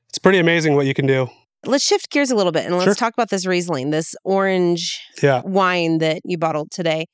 it's 0.08 0.18
pretty 0.18 0.38
amazing 0.38 0.74
what 0.74 0.86
you 0.86 0.94
can 0.94 1.06
do 1.06 1.28
let's 1.64 1.84
shift 1.84 2.10
gears 2.10 2.30
a 2.30 2.36
little 2.36 2.52
bit 2.52 2.64
and 2.64 2.74
let's 2.74 2.84
Sure. 2.84 2.94
talk 2.94 3.12
about 3.12 3.30
this 3.30 3.46
Riesling, 3.46 3.90
this 3.90 4.14
orange 4.24 5.00
yeah 5.22 5.42
wine 5.44 5.98
that 5.98 6.20
you 6.24 6.38
bottled 6.38 6.70
today. 6.70 7.06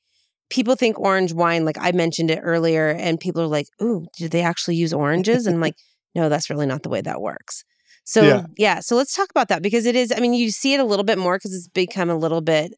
People 0.49 0.75
think 0.75 0.99
orange 0.99 1.33
wine, 1.33 1.65
like 1.65 1.77
I 1.79 1.91
mentioned 1.93 2.29
it 2.29 2.39
earlier, 2.43 2.89
and 2.89 3.19
people 3.19 3.41
are 3.41 3.47
like, 3.47 3.65
"Ooh, 3.81 4.05
did 4.17 4.29
they 4.31 4.41
actually 4.43 4.75
use 4.75 4.93
oranges?" 4.93 5.47
And 5.47 5.55
I'm 5.55 5.61
like, 5.61 5.73
no, 6.15 6.29
that's 6.29 6.49
really 6.51 6.67
not 6.67 6.83
the 6.83 6.89
way 6.89 7.01
that 7.01 7.21
works. 7.21 7.63
So 8.03 8.21
Yeah. 8.21 8.43
yeah. 8.57 8.79
so 8.81 8.95
let's 8.95 9.15
talk 9.15 9.29
about 9.31 9.47
that 9.47 9.63
because 9.63 9.87
it 9.87 9.95
is. 9.95 10.13
I 10.15 10.19
mean, 10.19 10.33
you 10.35 10.51
see 10.51 10.75
it 10.75 10.79
a 10.79 10.83
little 10.83 11.05
bit 11.05 11.17
more 11.17 11.37
because 11.37 11.55
it's 11.55 11.69
become 11.69 12.11
a 12.11 12.15
little 12.15 12.41
bit. 12.41 12.73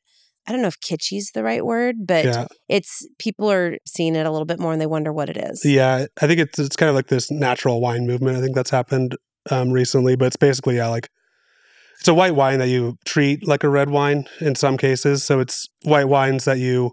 I 0.47 0.51
don't 0.51 0.61
know 0.61 0.67
if 0.67 0.79
kitschy 0.79 1.17
is 1.17 1.31
the 1.33 1.43
right 1.43 1.65
word, 1.65 1.95
but 2.05 2.25
yeah 2.25 2.47
it's 2.67 3.07
people 3.19 3.51
are 3.51 3.77
seeing 3.85 4.15
it 4.15 4.25
a 4.25 4.31
little 4.31 4.45
bit 4.45 4.59
more 4.59 4.71
and 4.71 4.81
they 4.81 4.87
wonder 4.87 5.13
what 5.13 5.29
it 5.29 5.37
is. 5.37 5.63
Yeah, 5.63 6.05
I 6.21 6.27
think 6.27 6.39
it's 6.39 6.59
it's 6.59 6.75
kind 6.75 6.89
of 6.89 6.95
like 6.95 7.07
this 7.07 7.29
natural 7.29 7.81
wine 7.81 8.07
movement. 8.07 8.37
I 8.37 8.41
think 8.41 8.55
that's 8.55 8.69
happened 8.69 9.15
um, 9.51 9.71
recently, 9.71 10.15
but 10.15 10.25
it's 10.25 10.35
basically 10.35 10.77
yeah, 10.77 10.87
like 10.87 11.09
it's 11.99 12.07
a 12.07 12.13
white 12.13 12.35
wine 12.35 12.59
that 12.59 12.67
you 12.67 12.97
treat 13.05 13.47
like 13.47 13.63
a 13.63 13.69
red 13.69 13.89
wine 13.89 14.25
in 14.41 14.55
some 14.55 14.77
cases. 14.77 15.23
So 15.23 15.39
it's 15.39 15.67
white 15.83 16.07
wines 16.07 16.45
that 16.45 16.59
you 16.59 16.91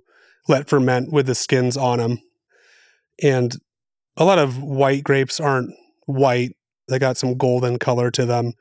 let 0.48 0.68
ferment 0.68 1.12
with 1.12 1.26
the 1.26 1.34
skins 1.34 1.76
on 1.76 1.98
them, 1.98 2.18
and 3.22 3.56
a 4.16 4.24
lot 4.24 4.38
of 4.38 4.62
white 4.62 5.04
grapes 5.04 5.40
aren't 5.40 5.72
white; 6.06 6.52
they 6.88 6.98
got 6.98 7.16
some 7.16 7.36
golden 7.36 7.78
color 7.78 8.10
to 8.10 8.26
them. 8.26 8.52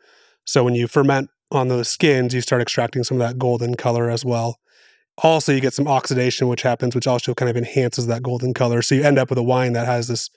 So 0.45 0.63
when 0.63 0.75
you 0.75 0.87
ferment 0.87 1.29
on 1.51 1.67
those 1.67 1.89
skins, 1.89 2.33
you 2.33 2.39
start 2.41 2.61
extracting 2.61 3.03
some 3.03 3.19
of 3.21 3.27
that 3.27 3.37
golden 3.37 3.75
color 3.75 4.09
as 4.09 4.23
well. 4.23 4.57
Also, 5.17 5.51
you 5.51 5.61
get 5.61 5.73
some 5.73 5.87
oxidation, 5.87 6.47
which 6.47 6.61
happens, 6.61 6.95
which 6.95 7.07
also 7.07 7.33
kind 7.33 7.49
of 7.49 7.57
enhances 7.57 8.07
that 8.07 8.23
golden 8.23 8.53
color. 8.53 8.81
So 8.81 8.95
you 8.95 9.03
end 9.03 9.19
up 9.19 9.29
with 9.29 9.37
a 9.37 9.43
wine 9.43 9.73
that 9.73 9.85
has 9.85 10.07
this 10.07 10.29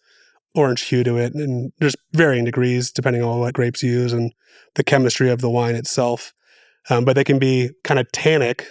orange 0.55 0.83
hue 0.83 1.05
to 1.05 1.17
it, 1.17 1.35
and 1.35 1.73
there's 1.79 1.97
varying 2.13 2.45
degrees 2.45 2.91
depending 2.91 3.23
on 3.23 3.41
what 3.41 3.55
grapes 3.55 3.83
you 3.83 3.91
use 3.91 4.13
and 4.13 4.33
the 4.75 4.85
chemistry 4.85 5.31
of 5.31 5.41
the 5.41 5.51
wine 5.51 5.75
itself. 5.75 6.33
Um, 6.91 7.05
but 7.05 7.17
they 7.17 7.25
can 7.25 7.39
be 7.39 7.71
kind 7.83 7.99
of 7.99 8.11
tannic 8.13 8.67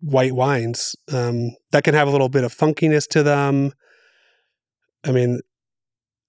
white 0.00 0.34
wines 0.34 0.94
um, 1.12 1.56
that 1.72 1.84
can 1.84 1.94
have 1.94 2.08
a 2.08 2.10
little 2.10 2.28
bit 2.28 2.44
of 2.44 2.54
funkiness 2.54 3.08
to 3.08 3.22
them. 3.22 3.72
I 5.04 5.12
mean, 5.12 5.40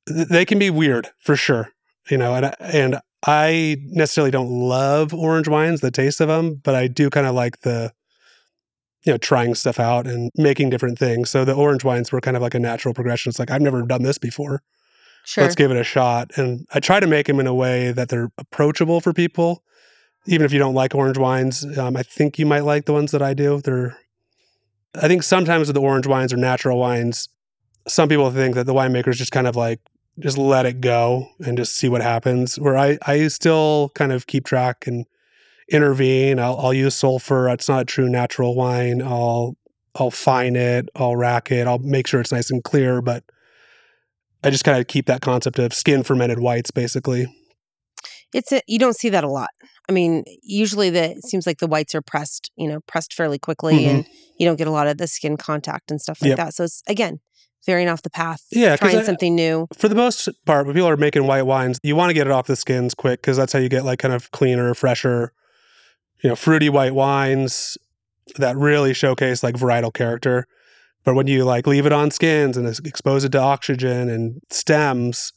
th- 0.07 0.27
they 0.27 0.45
can 0.45 0.59
be 0.59 0.69
weird 0.69 1.09
for 1.19 1.35
sure, 1.35 1.71
you 2.09 2.17
know. 2.17 2.35
And 2.35 2.55
and 2.59 2.99
I 3.25 3.77
necessarily 3.87 4.31
don't 4.31 4.49
love 4.49 5.13
orange 5.13 5.47
wines, 5.47 5.81
the 5.81 5.91
taste 5.91 6.21
of 6.21 6.29
them, 6.29 6.61
but 6.63 6.75
I 6.75 6.87
do 6.87 7.09
kind 7.09 7.27
of 7.27 7.35
like 7.35 7.61
the 7.61 7.91
you 9.05 9.13
know 9.13 9.17
trying 9.17 9.55
stuff 9.55 9.79
out 9.79 10.05
and 10.07 10.31
making 10.35 10.69
different 10.69 10.99
things. 10.99 11.29
So 11.29 11.45
the 11.45 11.53
orange 11.53 11.83
wines 11.83 12.11
were 12.11 12.21
kind 12.21 12.35
of 12.35 12.43
like 12.43 12.53
a 12.55 12.59
natural 12.59 12.93
progression. 12.93 13.29
It's 13.29 13.39
like 13.39 13.51
I've 13.51 13.61
never 13.61 13.81
done 13.83 14.03
this 14.03 14.17
before 14.17 14.61
Sure. 15.25 15.43
let's 15.43 15.55
give 15.55 15.69
it 15.69 15.77
a 15.77 15.83
shot. 15.83 16.31
And 16.37 16.65
I 16.73 16.79
try 16.79 16.99
to 16.99 17.05
make 17.07 17.27
them 17.27 17.39
in 17.39 17.47
a 17.47 17.53
way 17.53 17.91
that 17.91 18.09
they're 18.09 18.31
approachable 18.37 18.99
for 19.01 19.13
people. 19.13 19.63
Even 20.25 20.45
if 20.45 20.51
you 20.51 20.59
don't 20.59 20.73
like 20.73 20.95
orange 20.95 21.17
wines, 21.17 21.77
um, 21.77 21.95
I 21.95 22.03
think 22.03 22.39
you 22.39 22.45
might 22.45 22.63
like 22.63 22.85
the 22.85 22.93
ones 22.93 23.11
that 23.11 23.21
I 23.21 23.33
do. 23.33 23.61
They're, 23.61 23.97
I 24.95 25.07
think 25.07 25.23
sometimes 25.23 25.67
with 25.67 25.75
the 25.75 25.81
orange 25.81 26.07
wines 26.07 26.33
or 26.33 26.37
natural 26.37 26.77
wines, 26.79 27.29
some 27.87 28.09
people 28.09 28.29
think 28.31 28.55
that 28.55 28.65
the 28.65 28.73
winemakers 28.73 29.15
just 29.15 29.31
kind 29.31 29.47
of 29.47 29.55
like 29.55 29.79
just 30.19 30.37
let 30.37 30.65
it 30.65 30.81
go 30.81 31.29
and 31.45 31.57
just 31.57 31.75
see 31.75 31.89
what 31.89 32.01
happens. 32.01 32.57
Where 32.59 32.77
I, 32.77 32.97
I 33.05 33.27
still 33.27 33.91
kind 33.95 34.11
of 34.11 34.27
keep 34.27 34.45
track 34.45 34.87
and 34.87 35.05
intervene. 35.71 36.39
I'll, 36.39 36.57
I'll 36.57 36.73
use 36.73 36.95
sulfur. 36.95 37.49
It's 37.49 37.69
not 37.69 37.81
a 37.81 37.85
true 37.85 38.09
natural 38.09 38.55
wine. 38.55 39.01
I'll, 39.01 39.55
I'll 39.95 40.11
fine 40.11 40.55
it. 40.55 40.89
I'll 40.95 41.15
rack 41.15 41.51
it. 41.51 41.67
I'll 41.67 41.79
make 41.79 42.07
sure 42.07 42.19
it's 42.21 42.31
nice 42.31 42.49
and 42.51 42.63
clear. 42.63 43.01
But 43.01 43.23
I 44.43 44.49
just 44.49 44.63
kind 44.63 44.79
of 44.79 44.87
keep 44.87 45.05
that 45.07 45.21
concept 45.21 45.59
of 45.59 45.73
skin 45.73 46.03
fermented 46.03 46.39
whites, 46.39 46.71
basically. 46.71 47.27
It's 48.33 48.51
a, 48.51 48.61
you 48.67 48.77
don't 48.79 48.95
see 48.95 49.09
that 49.09 49.23
a 49.23 49.29
lot. 49.29 49.49
I 49.89 49.91
mean, 49.91 50.23
usually 50.43 50.91
the 50.91 51.11
it 51.11 51.23
seems 51.25 51.47
like 51.47 51.57
the 51.57 51.67
whites 51.67 51.95
are 51.95 52.01
pressed, 52.01 52.51
you 52.55 52.67
know, 52.69 52.79
pressed 52.87 53.11
fairly 53.13 53.39
quickly, 53.39 53.79
Mhm. 53.79 53.87
and 53.89 54.05
you 54.37 54.45
don't 54.45 54.55
get 54.57 54.67
a 54.67 54.71
lot 54.71 54.85
of 54.87 54.99
the 54.99 55.07
skin 55.07 55.35
contact 55.35 55.89
and 55.89 55.99
stuff 55.99 56.21
like 56.21 56.29
Yep. 56.29 56.37
that. 56.37 56.53
So 56.53 56.63
it's 56.65 56.83
again 56.87 57.21
veering 57.65 57.89
off 57.89 58.03
the 58.03 58.09
path, 58.11 58.43
Yeah, 58.51 58.75
trying 58.77 58.97
I- 58.97 59.03
something 59.03 59.35
new. 59.35 59.67
For 59.75 59.89
the 59.89 59.95
most 59.95 60.29
part, 60.45 60.65
when 60.67 60.75
people 60.75 60.87
are 60.87 60.95
making 60.95 61.25
white 61.25 61.41
wines, 61.41 61.79
you 61.81 61.95
want 61.95 62.11
to 62.11 62.13
get 62.13 62.27
it 62.27 62.31
off 62.31 62.45
the 62.45 62.55
skins 62.55 62.93
quick 62.93 63.19
because 63.21 63.35
that's 63.35 63.51
how 63.51 63.59
you 63.59 63.67
get 63.67 63.83
like 63.83 63.97
kind 63.99 64.13
of 64.13 64.29
cleaner, 64.31 64.73
fresher, 64.75 65.33
you 66.23 66.29
know, 66.29 66.35
fruity 66.35 66.69
white 66.69 66.93
wines 66.93 67.77
that 68.37 68.55
really 68.57 68.93
showcase 68.93 69.43
like 69.43 69.55
varietal 69.55 69.93
character. 69.93 70.47
But 71.03 71.15
when 71.15 71.27
you 71.27 71.45
like 71.45 71.65
leave 71.65 71.85
it 71.85 71.93
on 71.93 72.11
skins 72.11 72.57
and 72.57 72.67
expose 72.85 73.23
it 73.23 73.31
to 73.31 73.39
oxygen 73.39 74.09
and 74.09 74.41
stems, 74.49 75.31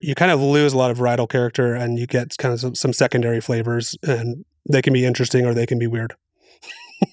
you 0.00 0.14
kind 0.14 0.32
of 0.32 0.40
lose 0.40 0.72
a 0.72 0.78
lot 0.78 0.90
of 0.90 0.98
varietal 0.98 1.28
character 1.28 1.74
and 1.74 1.98
you 1.98 2.06
get 2.06 2.36
kind 2.38 2.54
of 2.54 2.60
some, 2.60 2.74
some 2.74 2.92
secondary 2.92 3.40
flavors 3.40 3.96
and 4.02 4.44
they 4.70 4.80
can 4.82 4.92
be 4.92 5.04
interesting 5.04 5.44
or 5.44 5.52
they 5.54 5.66
can 5.66 5.78
be 5.78 5.86
weird. 5.86 6.14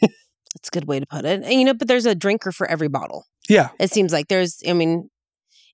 That's 0.01 0.70
a 0.70 0.72
good 0.72 0.88
way 0.88 1.00
to 1.00 1.06
put 1.06 1.25
it. 1.25 1.44
And, 1.44 1.53
you 1.53 1.65
know, 1.65 1.74
but 1.74 1.88
there's 1.88 2.06
a 2.06 2.15
drinker 2.15 2.51
for 2.51 2.70
every 2.70 2.88
bottle. 2.88 3.25
Yeah. 3.50 3.70
It 3.79 3.91
seems 3.91 4.12
like 4.12 4.27
there's, 4.27 4.62
I 4.67 4.74
mean, 4.74 5.10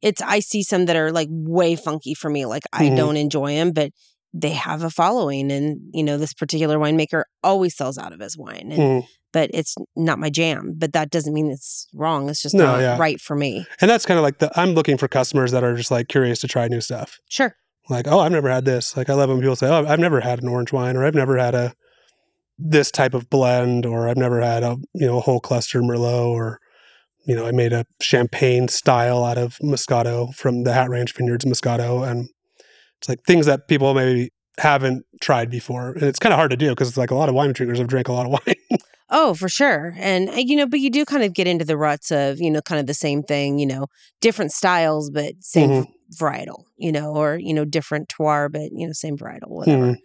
it's, 0.01 0.21
I 0.21 0.39
see 0.39 0.63
some 0.63 0.85
that 0.87 0.95
are 0.95 1.11
like 1.11 1.29
way 1.31 1.75
funky 1.75 2.13
for 2.13 2.29
me. 2.29 2.45
Like 2.45 2.63
I 2.73 2.85
Mhm. 2.89 2.97
don't 2.97 3.17
enjoy 3.17 3.53
them, 3.55 3.71
but 3.71 3.91
they 4.33 4.49
have 4.51 4.83
a 4.83 4.89
following. 4.89 5.51
And, 5.51 5.79
you 5.93 6.03
know, 6.03 6.17
this 6.17 6.33
particular 6.33 6.77
winemaker 6.77 7.23
always 7.43 7.75
sells 7.75 7.97
out 7.97 8.13
of 8.13 8.19
his 8.19 8.37
wine. 8.37 8.71
And, 8.71 8.79
Mm. 9.03 9.07
But 9.31 9.49
it's 9.51 9.73
not 9.95 10.19
my 10.19 10.29
jam. 10.29 10.75
But 10.77 10.93
that 10.93 11.09
doesn't 11.09 11.33
mean 11.33 11.49
it's 11.49 11.87
wrong. 11.95 12.29
It's 12.29 12.39
just 12.41 12.53
No, 12.53 12.65
not 12.65 12.81
yeah. 12.81 12.97
right 12.99 13.19
for 13.19 13.35
me. 13.35 13.65
And 13.81 13.89
that's 13.89 14.05
kind 14.05 14.19
of 14.19 14.23
like 14.23 14.37
the 14.37 14.51
I'm 14.59 14.73
looking 14.75 14.95
for 14.95 15.07
customers 15.07 15.51
that 15.51 15.63
are 15.63 15.75
just 15.75 15.89
like 15.89 16.07
curious 16.07 16.39
to 16.41 16.47
try 16.47 16.67
new 16.67 16.81
stuff. 16.81 17.19
Sure. 17.29 17.55
Like, 17.89 18.07
oh, 18.07 18.19
I've 18.19 18.31
never 18.31 18.47
had 18.49 18.65
this. 18.65 18.95
Like 18.95 19.09
I 19.09 19.15
love 19.15 19.29
when 19.29 19.39
people 19.39 19.55
say, 19.55 19.67
Oh, 19.67 19.85
I've 19.87 19.99
never 19.99 20.19
had 20.21 20.43
an 20.43 20.49
orange 20.49 20.71
wine 20.71 20.95
or 20.95 21.03
I've 21.03 21.15
never 21.15 21.37
had 21.37 21.55
a 21.55 21.73
this 22.59 22.91
type 22.91 23.15
of 23.15 23.27
blend 23.31 23.87
or 23.87 24.07
I've 24.07 24.17
never 24.17 24.39
had 24.39 24.61
a 24.61 24.77
you 24.93 25.07
know 25.07 25.17
a 25.17 25.21
whole 25.21 25.39
cluster 25.39 25.81
Merlot 25.81 26.27
or 26.27 26.59
you 27.25 27.35
know, 27.35 27.47
I 27.47 27.51
made 27.51 27.73
a 27.73 27.85
champagne 28.01 28.67
style 28.67 29.23
out 29.23 29.37
of 29.37 29.57
Moscato 29.63 30.33
from 30.35 30.63
the 30.63 30.73
Hat 30.73 30.89
Ranch 30.89 31.15
Vineyards 31.15 31.45
Moscato 31.45 32.07
and 32.07 32.29
it's 33.03 33.09
like 33.09 33.23
things 33.25 33.47
that 33.47 33.67
people 33.67 33.93
maybe 33.93 34.31
haven't 34.59 35.05
tried 35.19 35.49
before. 35.49 35.91
And 35.91 36.03
it's 36.03 36.19
kind 36.19 36.31
of 36.31 36.37
hard 36.37 36.51
to 36.51 36.57
do 36.57 36.69
because 36.69 36.87
it's 36.87 36.97
like 36.97 37.11
a 37.11 37.15
lot 37.15 37.27
of 37.27 37.35
wine 37.35 37.51
drinkers 37.51 37.79
have 37.79 37.87
drank 37.87 38.07
a 38.07 38.13
lot 38.13 38.25
of 38.25 38.31
wine. 38.47 38.79
Oh, 39.09 39.33
for 39.33 39.49
sure. 39.49 39.93
And, 39.97 40.29
uh, 40.29 40.35
you 40.37 40.55
know, 40.55 40.65
but 40.65 40.79
you 40.79 40.89
do 40.89 41.03
kind 41.03 41.21
of 41.23 41.33
get 41.33 41.45
into 41.45 41.65
the 41.65 41.75
ruts 41.77 42.11
of, 42.11 42.39
you 42.39 42.49
know, 42.49 42.61
kind 42.61 42.79
of 42.79 42.87
the 42.87 42.93
same 42.93 43.21
thing, 43.23 43.59
you 43.59 43.65
know, 43.65 43.87
different 44.21 44.53
styles, 44.53 45.09
but 45.09 45.33
same 45.41 45.69
Mhm. 45.69 45.85
varietal, 46.17 46.63
you 46.77 46.93
know, 46.93 47.13
or, 47.13 47.35
you 47.37 47.53
know, 47.53 47.65
different 47.65 48.07
terroir, 48.07 48.49
but, 48.49 48.69
you 48.71 48.87
know, 48.87 48.93
same 48.93 49.17
varietal, 49.17 49.49
whatever. 49.49 49.87
Mhm. 49.93 49.97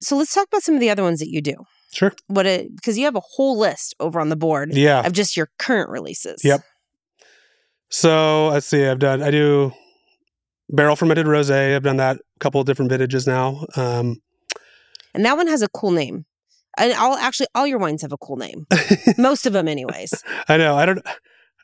So 0.00 0.16
let's 0.16 0.32
talk 0.34 0.46
about 0.48 0.62
some 0.62 0.74
of 0.74 0.80
the 0.80 0.88
other 0.90 1.02
ones 1.02 1.18
that 1.20 1.28
you 1.28 1.42
do. 1.42 1.56
Sure. 1.92 2.12
What 2.28 2.44
because 2.74 2.96
you 2.96 3.04
have 3.04 3.16
a 3.16 3.22
whole 3.34 3.58
list 3.58 3.94
over 4.00 4.18
on 4.18 4.30
the 4.30 4.36
board 4.36 4.72
Yeah. 4.72 5.06
of 5.06 5.12
just 5.12 5.36
your 5.36 5.50
current 5.58 5.90
releases. 5.90 6.42
Yep. 6.42 6.62
So 7.90 8.48
let's 8.48 8.66
see. 8.66 8.84
I've 8.86 8.98
done. 8.98 9.22
I 9.22 9.30
do 9.30 9.72
barrel 10.70 10.96
fermented 10.96 11.26
rosé. 11.26 11.74
I've 11.74 11.82
done 11.82 11.96
that 11.98 12.16
a 12.16 12.38
couple 12.40 12.60
of 12.60 12.66
different 12.66 12.90
vintages 12.90 13.26
now. 13.26 13.66
Um, 13.76 14.16
And 15.14 15.24
that 15.24 15.36
one 15.36 15.46
has 15.46 15.62
a 15.62 15.68
cool 15.68 15.90
name. 15.92 16.24
And 16.78 16.92
all 16.94 17.14
actually, 17.16 17.46
all 17.54 17.66
your 17.66 17.78
wines 17.78 18.02
have 18.02 18.12
a 18.12 18.18
cool 18.18 18.36
name. 18.36 18.66
Most 19.18 19.46
of 19.46 19.52
them, 19.54 19.66
anyways. 19.66 20.12
I 20.48 20.56
know. 20.58 20.76
I 20.76 20.84
don't. 20.84 21.00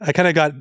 I 0.01 0.13
kind 0.13 0.27
of 0.27 0.35
got 0.35 0.53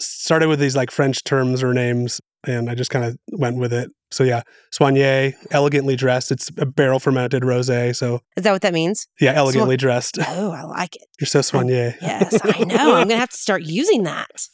started 0.00 0.48
with 0.48 0.58
these 0.58 0.74
like 0.74 0.90
French 0.90 1.22
terms 1.22 1.62
or 1.62 1.72
names, 1.72 2.20
and 2.44 2.68
I 2.68 2.74
just 2.74 2.90
kind 2.90 3.04
of 3.04 3.16
went 3.38 3.58
with 3.58 3.72
it. 3.72 3.88
So 4.10 4.24
yeah, 4.24 4.42
Soigné, 4.76 5.34
elegantly 5.52 5.94
dressed. 5.94 6.32
It's 6.32 6.50
a 6.58 6.66
barrel 6.66 6.98
fermented 6.98 7.44
rosé. 7.44 7.94
So 7.94 8.18
Is 8.36 8.42
that 8.42 8.50
what 8.50 8.62
that 8.62 8.74
means? 8.74 9.06
yeah, 9.20 9.32
elegantly 9.34 9.76
dressed. 9.76 10.18
Oh, 10.26 10.50
I 10.50 10.64
like 10.64 10.96
it. 10.96 11.04
You're 11.20 11.28
so 11.28 11.38
soigné. 11.40 11.94
Yes, 12.02 12.36
I 12.42 12.64
know. 12.64 12.96
I'm 12.96 13.06
going 13.06 13.08
to 13.10 13.16
have 13.16 13.30
to 13.30 13.36
start 13.36 13.62
using 13.62 14.02
that. 14.02 14.48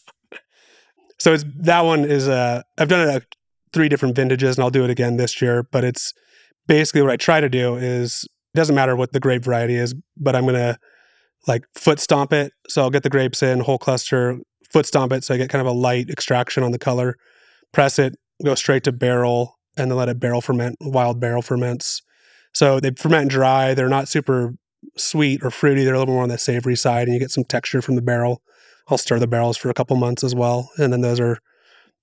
So 1.18 1.32
it's 1.32 1.44
that 1.58 1.80
one 1.80 2.04
is 2.04 2.28
uh 2.28 2.62
I've 2.78 2.88
done 2.88 3.08
it 3.08 3.14
at 3.14 3.24
three 3.72 3.88
different 3.88 4.16
vintages 4.16 4.56
and 4.56 4.64
I'll 4.64 4.70
do 4.70 4.84
it 4.84 4.90
again 4.90 5.16
this 5.16 5.40
year, 5.40 5.62
but 5.62 5.84
it's 5.84 6.12
basically 6.66 7.02
what 7.02 7.10
I 7.10 7.16
try 7.16 7.40
to 7.40 7.48
do 7.48 7.76
is 7.76 8.24
it 8.54 8.56
doesn't 8.56 8.74
matter 8.74 8.96
what 8.96 9.12
the 9.12 9.20
grape 9.20 9.44
variety 9.44 9.74
is, 9.74 9.94
but 10.16 10.34
I'm 10.34 10.46
gonna 10.46 10.78
like 11.46 11.64
foot 11.74 12.00
stomp 12.00 12.32
it. 12.32 12.52
So 12.68 12.82
I'll 12.82 12.90
get 12.90 13.02
the 13.02 13.10
grapes 13.10 13.42
in, 13.42 13.60
whole 13.60 13.78
cluster, 13.78 14.38
foot 14.70 14.86
stomp 14.86 15.12
it 15.12 15.24
so 15.24 15.34
I 15.34 15.38
get 15.38 15.50
kind 15.50 15.60
of 15.60 15.72
a 15.72 15.78
light 15.78 16.10
extraction 16.10 16.62
on 16.62 16.72
the 16.72 16.78
color, 16.78 17.16
press 17.72 17.98
it, 17.98 18.16
go 18.44 18.54
straight 18.54 18.84
to 18.84 18.92
barrel, 18.92 19.58
and 19.76 19.90
then 19.90 19.98
let 19.98 20.08
it 20.08 20.18
barrel 20.18 20.40
ferment, 20.40 20.76
wild 20.80 21.20
barrel 21.20 21.42
ferments. 21.42 22.02
So 22.52 22.80
they 22.80 22.90
ferment 22.90 23.30
dry, 23.30 23.74
they're 23.74 23.88
not 23.88 24.08
super 24.08 24.54
sweet 24.96 25.42
or 25.42 25.50
fruity, 25.50 25.84
they're 25.84 25.94
a 25.94 25.98
little 25.98 26.14
more 26.14 26.22
on 26.22 26.28
the 26.28 26.38
savory 26.38 26.76
side, 26.76 27.06
and 27.06 27.14
you 27.14 27.20
get 27.20 27.30
some 27.30 27.44
texture 27.44 27.82
from 27.82 27.96
the 27.96 28.02
barrel. 28.02 28.42
I'll 28.88 28.98
stir 28.98 29.18
the 29.18 29.26
barrels 29.26 29.56
for 29.56 29.68
a 29.68 29.74
couple 29.74 29.96
months 29.96 30.22
as 30.22 30.34
well, 30.34 30.70
and 30.78 30.92
then 30.92 31.00
those 31.00 31.20
are 31.20 31.38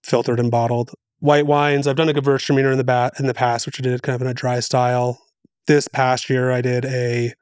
filtered 0.03 0.39
and 0.39 0.51
bottled. 0.51 0.91
White 1.19 1.47
wines, 1.47 1.87
I've 1.87 1.95
done 1.95 2.09
a 2.09 2.13
Gewürztraminer 2.13 2.71
in 2.71 2.77
the 2.77 2.83
ba- 2.83 3.11
in 3.17 3.27
the 3.27 3.33
past, 3.33 3.65
which 3.65 3.79
I 3.79 3.83
did 3.83 4.03
kind 4.03 4.15
of 4.15 4.21
in 4.21 4.27
a 4.27 4.33
dry 4.33 4.59
style. 4.59 5.19
This 5.67 5.87
past 5.87 6.29
year, 6.29 6.51
I 6.51 6.61
did 6.61 6.83
a 6.85 7.33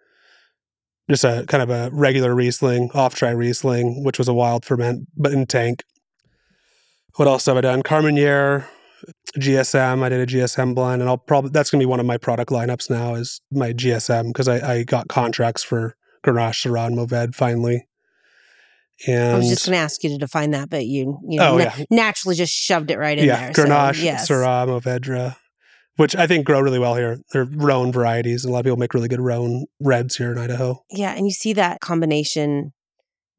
just 1.10 1.24
a 1.24 1.46
kind 1.48 1.64
of 1.64 1.70
a 1.70 1.90
regular 1.92 2.36
Riesling, 2.36 2.92
off 2.94 3.16
dry 3.16 3.32
Riesling, 3.32 4.04
which 4.04 4.18
was 4.18 4.28
a 4.28 4.34
wild 4.34 4.64
ferment, 4.64 5.08
but 5.18 5.34
in 5.34 5.46
tank. 5.46 5.84
What 7.16 7.28
else 7.28 7.48
have 7.48 7.58
I 7.58 7.62
done? 7.62 7.82
Carmenere, 7.84 8.66
GSM. 9.38 10.04
I 10.04 10.10
did 10.10 10.22
a 10.22 10.26
GSM 10.32 10.76
blend, 10.76 11.02
and 11.02 11.10
I'll 11.10 11.18
probably 11.18 11.50
that's 11.50 11.72
gonna 11.72 11.82
be 11.82 11.88
one 11.88 12.00
of 12.00 12.06
my 12.06 12.18
product 12.18 12.52
lineups 12.52 12.90
now 12.90 13.16
is 13.16 13.42
my 13.52 13.74
GSM 13.74 14.28
because 14.28 14.48
I, 14.48 14.76
I 14.76 14.84
got 14.84 15.08
contracts 15.08 15.64
for 15.64 15.96
Grenache, 16.24 16.68
Syrah, 16.68 16.88
and 16.88 16.98
Mourvèdre 16.98 17.34
finally. 17.34 17.88
And 19.08 19.34
I 19.34 19.38
was 19.38 19.50
just 19.50 19.66
going 19.66 19.74
to 19.78 19.80
ask 19.84 20.04
you 20.04 20.10
to 20.12 20.18
define 20.18 20.52
that, 20.52 20.70
but 20.70 20.86
you, 20.86 21.20
you 21.28 21.40
know, 21.40 21.54
Oh, 21.54 21.58
na- 21.58 21.64
yeah. 21.78 21.86
naturally 21.90 22.36
just 22.36 22.54
shoved 22.54 22.92
it 22.92 22.98
right 23.00 23.18
in 23.18 23.26
yeah, 23.26 23.52
there. 23.52 23.66
Grenache, 23.66 23.96
so, 23.96 24.04
yes. 24.04 24.30
Syrah, 24.30 24.68
Mourvèdre, 24.68 25.36
which 25.96 26.16
I 26.16 26.28
think 26.28 26.46
grow 26.46 26.60
really 26.62 26.80
well 26.80 26.96
here. 26.96 27.20
They're 27.34 27.46
Rhone 27.46 27.92
varieties, 27.92 28.44
and 28.46 28.52
a 28.52 28.54
lot 28.54 28.60
of 28.60 28.66
people 28.66 28.78
make 28.78 28.94
really 28.94 29.08
good 29.08 29.22
Rhone 29.22 29.66
reds 29.80 30.16
here 30.18 30.32
in 30.32 30.38
Idaho. 30.38 30.84
Yeah, 30.92 31.14
and 31.16 31.26
you 31.26 31.32
see 31.32 31.54
that 31.54 31.80
combination 31.82 32.74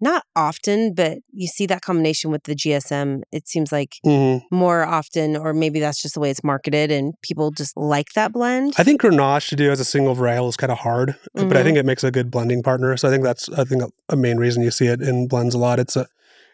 not 0.02 0.24
often, 0.36 0.92
but 0.94 1.18
you 1.32 1.46
see 1.46 1.64
that 1.66 1.80
combination 1.80 2.30
with 2.30 2.42
the 2.42 2.54
GSM. 2.54 3.22
It 3.32 3.48
seems 3.48 3.72
like 3.72 3.96
hmm 4.04 4.38
more 4.50 4.84
often, 4.84 5.36
or 5.36 5.54
maybe 5.54 5.80
that's 5.80 6.02
just 6.02 6.14
the 6.14 6.20
way 6.20 6.30
it's 6.30 6.44
marketed, 6.44 6.90
and 6.90 7.14
people 7.22 7.50
just 7.52 7.74
like 7.76 8.08
that 8.14 8.32
blend. 8.32 8.74
I 8.76 8.84
think 8.84 9.00
Grenache 9.00 9.48
to 9.48 9.56
do 9.56 9.70
as 9.70 9.80
a 9.80 9.84
single 9.84 10.14
varietal 10.14 10.48
is 10.48 10.56
kind 10.58 10.72
of 10.72 10.78
hard, 10.78 11.16
but 11.34 11.56
I 11.56 11.60
Mhm. 11.60 11.64
think 11.64 11.78
it 11.78 11.86
makes 11.86 12.04
a 12.04 12.10
good 12.10 12.30
blending 12.30 12.62
partner. 12.62 12.96
So 12.96 13.08
I 13.08 13.10
think 13.10 13.24
that's 13.24 13.48
I 13.50 13.64
think 13.64 13.82
a, 13.82 13.88
a 14.10 14.16
main 14.16 14.36
reason 14.36 14.62
you 14.62 14.70
see 14.70 14.88
it 14.88 15.00
in 15.00 15.28
blends 15.28 15.54
a 15.54 15.58
lot. 15.58 15.78
It's 15.78 15.96
a 15.96 16.06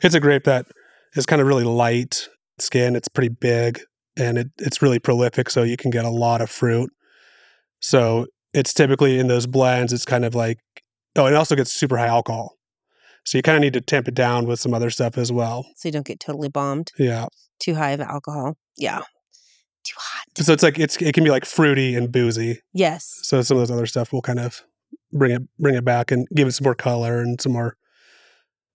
it's 0.02 0.14
a 0.14 0.20
grape 0.20 0.44
that 0.44 0.66
is 1.14 1.26
kind 1.26 1.40
of 1.42 1.48
really 1.48 1.64
light 1.64 2.28
skin. 2.58 2.94
It's 2.94 3.08
pretty 3.08 3.30
big 3.30 3.80
and 4.16 4.36
it, 4.38 4.48
it's 4.58 4.82
really 4.82 4.98
prolific, 4.98 5.48
so 5.48 5.62
you 5.62 5.76
can 5.76 5.90
get 5.90 6.04
a 6.04 6.10
lot 6.10 6.40
of 6.40 6.50
fruit. 6.50 6.90
So 7.80 8.26
it's 8.52 8.74
typically 8.74 9.18
in 9.18 9.28
those 9.28 9.46
blends. 9.46 9.92
It's 9.92 10.04
kind 10.04 10.24
of 10.24 10.34
like 10.34 10.58
oh, 11.16 11.26
it 11.26 11.34
also 11.34 11.56
gets 11.56 11.72
super 11.72 11.96
high 11.96 12.06
alcohol. 12.06 12.57
So 13.28 13.36
you 13.36 13.42
kind 13.42 13.56
of 13.56 13.60
need 13.60 13.74
to 13.74 13.82
tamp 13.82 14.08
it 14.08 14.14
down 14.14 14.46
with 14.46 14.58
some 14.58 14.72
other 14.72 14.88
stuff 14.88 15.18
as 15.18 15.30
well. 15.30 15.66
so 15.76 15.86
you 15.86 15.92
don't 15.92 16.06
get 16.06 16.18
totally 16.18 16.48
bombed. 16.48 16.92
Yeah. 16.98 17.26
Too 17.60 17.74
high 17.74 17.90
of 17.90 18.00
alcohol. 18.00 18.56
Yeah. 18.78 19.00
Too 19.84 19.96
hot. 19.98 20.24
So 20.46 20.52
it's 20.54 20.62
like 20.62 20.78
it's 20.78 20.96
it 20.96 21.12
can 21.12 21.24
be 21.24 21.30
like 21.30 21.44
fruity 21.44 21.94
and 21.94 22.10
boozy. 22.10 22.60
Yes. 22.72 23.18
So 23.22 23.42
some 23.42 23.58
of 23.58 23.60
those 23.60 23.70
other 23.70 23.84
stuff 23.84 24.14
will 24.14 24.22
kind 24.22 24.38
of 24.38 24.62
bring 25.12 25.32
it 25.32 25.42
bring 25.58 25.74
it 25.74 25.84
back 25.84 26.10
and 26.10 26.26
give 26.34 26.48
it 26.48 26.52
some 26.52 26.64
more 26.64 26.74
color 26.74 27.18
and 27.20 27.38
some 27.38 27.52
more 27.52 27.76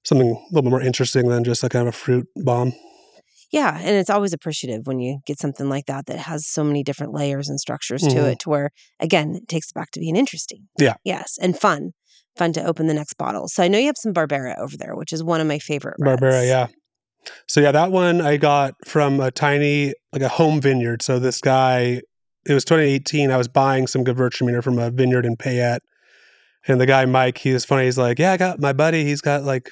something 0.03 0.27
a 0.29 0.33
little 0.53 0.61
bit 0.63 0.69
more 0.69 0.81
interesting 0.81 1.29
than 1.29 1.43
just 1.43 1.63
like 1.63 1.71
kind 1.71 1.87
of 1.87 1.93
a 1.93 1.97
fruit 1.97 2.27
bomb. 2.35 2.73
Yeah, 3.51 3.75
and 3.79 3.95
it's 3.95 4.09
always 4.09 4.33
appreciative 4.33 4.85
when 4.85 4.99
you 4.99 5.19
get 5.25 5.39
something 5.39 5.67
like 5.69 5.85
that 5.85 6.05
that 6.07 6.17
has 6.17 6.45
so 6.47 6.63
many 6.63 6.83
different 6.83 7.13
layers 7.13 7.49
and 7.49 7.59
structures 7.59 8.01
to 8.01 8.07
Mhm. 8.15 8.31
it 8.33 8.39
to 8.39 8.49
where 8.49 8.69
again, 8.99 9.35
it 9.35 9.47
takes 9.47 9.69
it 9.69 9.73
back 9.75 9.89
to 9.91 9.99
being 9.99 10.15
interesting. 10.15 10.67
Yeah. 10.79 10.95
Yes, 11.03 11.37
and 11.41 11.57
fun. 11.57 11.91
Fun 12.35 12.53
to 12.53 12.63
open 12.63 12.87
the 12.87 12.93
next 12.93 13.13
bottle. 13.15 13.47
So 13.47 13.63
I 13.63 13.67
know 13.67 13.77
you 13.77 13.87
have 13.87 13.97
some 13.97 14.13
Barbera 14.13 14.57
over 14.57 14.75
there, 14.77 14.95
which 14.95 15.13
is 15.13 15.23
one 15.23 15.41
of 15.41 15.47
my 15.47 15.59
favorite 15.59 15.97
Barbera, 15.99 16.47
yeah. 16.47 16.67
So 17.47 17.61
yeah, 17.61 17.71
that 17.71 17.91
one 17.91 18.21
I 18.21 18.37
got 18.37 18.73
from 18.85 19.19
a 19.19 19.31
tiny 19.31 19.93
like 20.11 20.21
a 20.21 20.29
home 20.29 20.59
vineyard. 20.59 21.01
So 21.01 21.19
this 21.19 21.39
guy, 21.39 22.01
it 22.45 22.53
was 22.53 22.65
2018. 22.65 23.31
I 23.31 23.37
was 23.37 23.47
buying 23.47 23.87
some 23.87 24.03
Gewürztraminer 24.03 24.63
from 24.63 24.77
a 24.77 24.89
vineyard 24.89 25.25
in 25.25 25.37
Payette, 25.37 25.81
and 26.67 26.81
the 26.81 26.85
guy 26.85 27.05
Mike, 27.05 27.37
he 27.37 27.53
was 27.53 27.65
funny. 27.65 27.85
He's 27.85 27.97
like, 27.97 28.19
"Yeah, 28.19 28.33
I 28.33 28.37
got 28.37 28.59
my 28.59 28.73
buddy. 28.73 29.05
He's 29.05 29.21
got 29.21 29.43
like." 29.43 29.69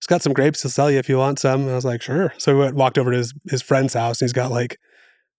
He's 0.00 0.08
got 0.08 0.20
some 0.20 0.34
grapes 0.34 0.60
to 0.60 0.68
sell 0.68 0.90
you 0.90 0.98
if 0.98 1.08
you 1.08 1.16
want 1.16 1.38
some. 1.38 1.62
And 1.62 1.70
I 1.70 1.74
was 1.74 1.86
like, 1.86 2.02
sure. 2.02 2.34
So 2.36 2.52
we 2.52 2.60
went, 2.60 2.76
walked 2.76 2.98
over 2.98 3.10
to 3.10 3.16
his, 3.16 3.32
his 3.48 3.62
friend's 3.62 3.94
house 3.94 4.20
and 4.20 4.26
he's 4.26 4.34
got 4.34 4.50
like 4.50 4.76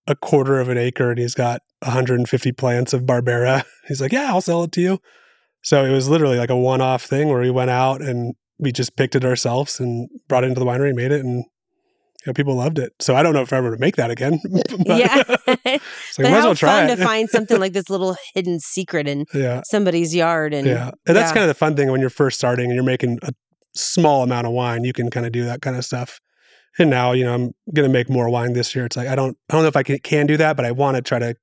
a 0.07 0.15
quarter 0.15 0.59
of 0.59 0.69
an 0.69 0.77
acre 0.79 1.11
and 1.11 1.19
he's 1.19 1.35
got 1.35 1.61
150 1.83 2.51
plants 2.53 2.93
of 2.93 3.03
Barbera. 3.03 3.63
He's 3.87 4.01
like, 4.01 4.11
yeah, 4.11 4.27
I'll 4.29 4.41
sell 4.41 4.63
it 4.63 4.71
to 4.73 4.81
you. 4.81 4.99
So 5.65 5.83
it 5.83 5.91
was 5.91 6.07
literally 6.07 6.37
like 6.37 6.51
a 6.51 6.55
one 6.55 6.79
off 6.79 7.03
thing 7.03 7.27
where 7.27 7.41
we 7.41 7.49
went 7.49 7.71
out 7.71 7.99
and 7.99 8.35
we 8.59 8.71
just 8.71 8.95
picked 8.95 9.15
it 9.15 9.25
ourselves 9.25 9.79
and 9.79 10.07
brought 10.27 10.43
it 10.43 10.47
into 10.47 10.59
the 10.59 10.65
winery, 10.65 10.93
made 10.93 11.11
it, 11.11 11.25
and 11.25 11.37
you 11.37 12.27
know, 12.27 12.33
people 12.33 12.53
loved 12.53 12.77
it. 12.77 12.93
So 13.01 13.15
I 13.15 13.23
don't 13.23 13.33
know 13.33 13.41
if 13.41 13.51
I 13.51 13.57
ever 13.57 13.71
to 13.71 13.79
make 13.79 13.95
that 13.95 14.11
again. 14.11 14.39
but 14.85 14.99
yeah. 14.99 15.23
it's 15.47 15.47
like, 15.57 15.81
but 16.17 16.23
might 16.23 16.29
how 16.29 16.45
well 16.45 16.55
try 16.55 16.81
fun 16.81 16.89
it. 16.91 16.95
to 16.97 17.03
find 17.03 17.27
something 17.31 17.59
like 17.59 17.73
this 17.73 17.89
little 17.89 18.15
hidden 18.35 18.59
secret 18.59 19.07
in 19.07 19.25
yeah. 19.33 19.63
somebody's 19.65 20.13
yard 20.13 20.53
and 20.53 20.67
Yeah. 20.67 20.91
And 21.07 21.17
that's 21.17 21.31
yeah. 21.31 21.33
kind 21.33 21.41
of 21.41 21.47
the 21.47 21.55
fun 21.55 21.75
thing 21.75 21.89
when 21.89 21.99
you're 21.99 22.11
first 22.11 22.37
starting 22.37 22.65
and 22.65 22.75
you're 22.75 22.83
making 22.83 23.17
a 23.23 23.33
small 23.73 24.21
amount 24.21 24.45
of 24.45 24.53
wine, 24.53 24.83
you 24.83 24.93
can 24.93 25.09
kind 25.09 25.25
of 25.25 25.31
do 25.31 25.45
that 25.45 25.63
kind 25.63 25.75
of 25.75 25.83
stuff. 25.83 26.19
And 26.77 26.91
now, 26.91 27.13
you 27.13 27.23
know, 27.23 27.33
I'm 27.33 27.53
going 27.73 27.89
to 27.89 27.93
make 27.93 28.07
more 28.07 28.29
wine 28.29 28.53
this 28.53 28.75
year. 28.75 28.85
It's 28.85 28.97
like, 28.97 29.07
I 29.07 29.15
don't, 29.15 29.35
I 29.49 29.53
don't 29.53 29.63
know 29.63 29.67
if 29.67 29.77
I 29.77 29.81
can, 29.81 29.97
can 29.97 30.27
do 30.27 30.37
that, 30.37 30.55
but 30.55 30.63
I 30.63 30.73
want 30.73 30.95
to 30.97 31.01
try 31.01 31.17
to 31.17 31.35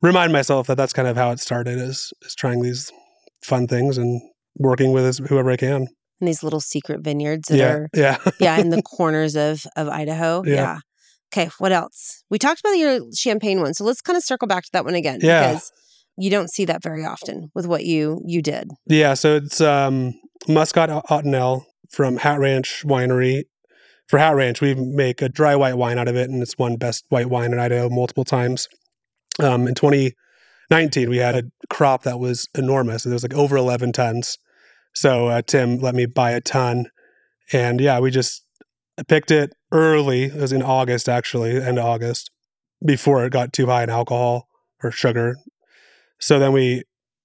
remind 0.00 0.32
myself 0.32 0.68
that 0.68 0.76
that's 0.76 0.94
kind 0.94 1.06
of 1.06 1.18
how 1.18 1.32
it 1.32 1.40
started 1.40 1.78
is, 1.78 2.14
is 2.22 2.34
trying 2.34 2.62
these 2.62 2.90
fun 3.42 3.66
things 3.66 3.98
and 3.98 4.20
working 4.56 4.92
with 4.92 5.04
as- 5.04 5.18
whoever 5.28 5.50
I 5.50 5.56
can. 5.56 5.86
And 6.20 6.28
these 6.28 6.42
little 6.42 6.60
secret 6.60 7.00
vineyards 7.02 7.48
that 7.48 7.58
Yeah. 7.58 7.72
are 7.72 7.88
Yeah. 7.94 8.18
yeah 8.40 8.58
in 8.58 8.70
the 8.70 8.82
corners 8.96 9.36
of 9.36 9.66
of 9.76 9.88
Idaho. 9.88 10.42
Yeah. 10.46 10.54
Yeah. 10.54 10.78
Okay, 11.32 11.50
what 11.58 11.72
else? 11.72 12.22
We 12.30 12.38
talked 12.38 12.60
about 12.60 12.78
your 12.78 13.00
champagne 13.14 13.60
one, 13.60 13.74
so 13.74 13.84
let's 13.84 14.00
kind 14.00 14.16
of 14.16 14.22
circle 14.24 14.46
back 14.48 14.62
to 14.64 14.70
that 14.72 14.84
one 14.84 14.94
again 14.94 15.18
Yeah. 15.22 15.48
because 15.52 15.72
you 16.16 16.30
don't 16.30 16.50
see 16.50 16.64
that 16.66 16.82
very 16.82 17.04
often 17.04 17.50
with 17.54 17.66
what 17.66 17.84
you 17.84 18.22
you 18.24 18.40
did. 18.42 18.70
Yeah, 18.86 19.14
so 19.14 19.36
it's 19.36 19.60
um, 19.60 20.14
Muscat 20.48 20.88
Ottonel 21.10 21.64
from 21.90 22.16
Hat 22.18 22.38
Ranch 22.38 22.84
Winery. 22.86 23.42
For 24.08 24.18
Hat 24.18 24.36
Ranch, 24.36 24.60
we 24.60 24.74
make 24.74 25.20
a 25.20 25.28
dry 25.28 25.56
white 25.56 25.76
wine 25.76 25.98
out 25.98 26.06
of 26.08 26.14
it, 26.16 26.30
and 26.30 26.40
it's 26.40 26.56
won 26.56 26.76
best 26.76 27.04
white 27.08 27.28
wine 27.28 27.52
in 27.52 27.58
Idaho 27.58 27.88
multiple 27.90 28.24
times. 28.24 28.68
Um, 29.40 29.66
in 29.66 29.74
2019, 30.70 31.10
we 31.10 31.18
had 31.18 31.36
a 31.36 31.44
crop 31.70 32.02
that 32.02 32.18
was 32.18 32.48
enormous. 32.56 33.06
It 33.06 33.12
was 33.12 33.22
like 33.22 33.34
over 33.34 33.56
11 33.56 33.92
tons. 33.92 34.38
So 34.94 35.28
uh, 35.28 35.42
Tim 35.42 35.78
let 35.78 35.94
me 35.94 36.06
buy 36.06 36.30
a 36.30 36.40
ton, 36.40 36.86
and 37.52 37.80
yeah, 37.80 38.00
we 38.00 38.10
just 38.10 38.42
picked 39.08 39.30
it 39.30 39.52
early. 39.70 40.24
It 40.24 40.34
was 40.34 40.52
in 40.52 40.62
August, 40.62 41.08
actually, 41.08 41.60
end 41.60 41.78
of 41.78 41.84
August, 41.84 42.30
before 42.84 43.24
it 43.24 43.32
got 43.32 43.52
too 43.52 43.66
high 43.66 43.82
in 43.82 43.90
alcohol 43.90 44.48
or 44.82 44.90
sugar. 44.90 45.36
So 46.18 46.38
then 46.38 46.52
we 46.52 46.84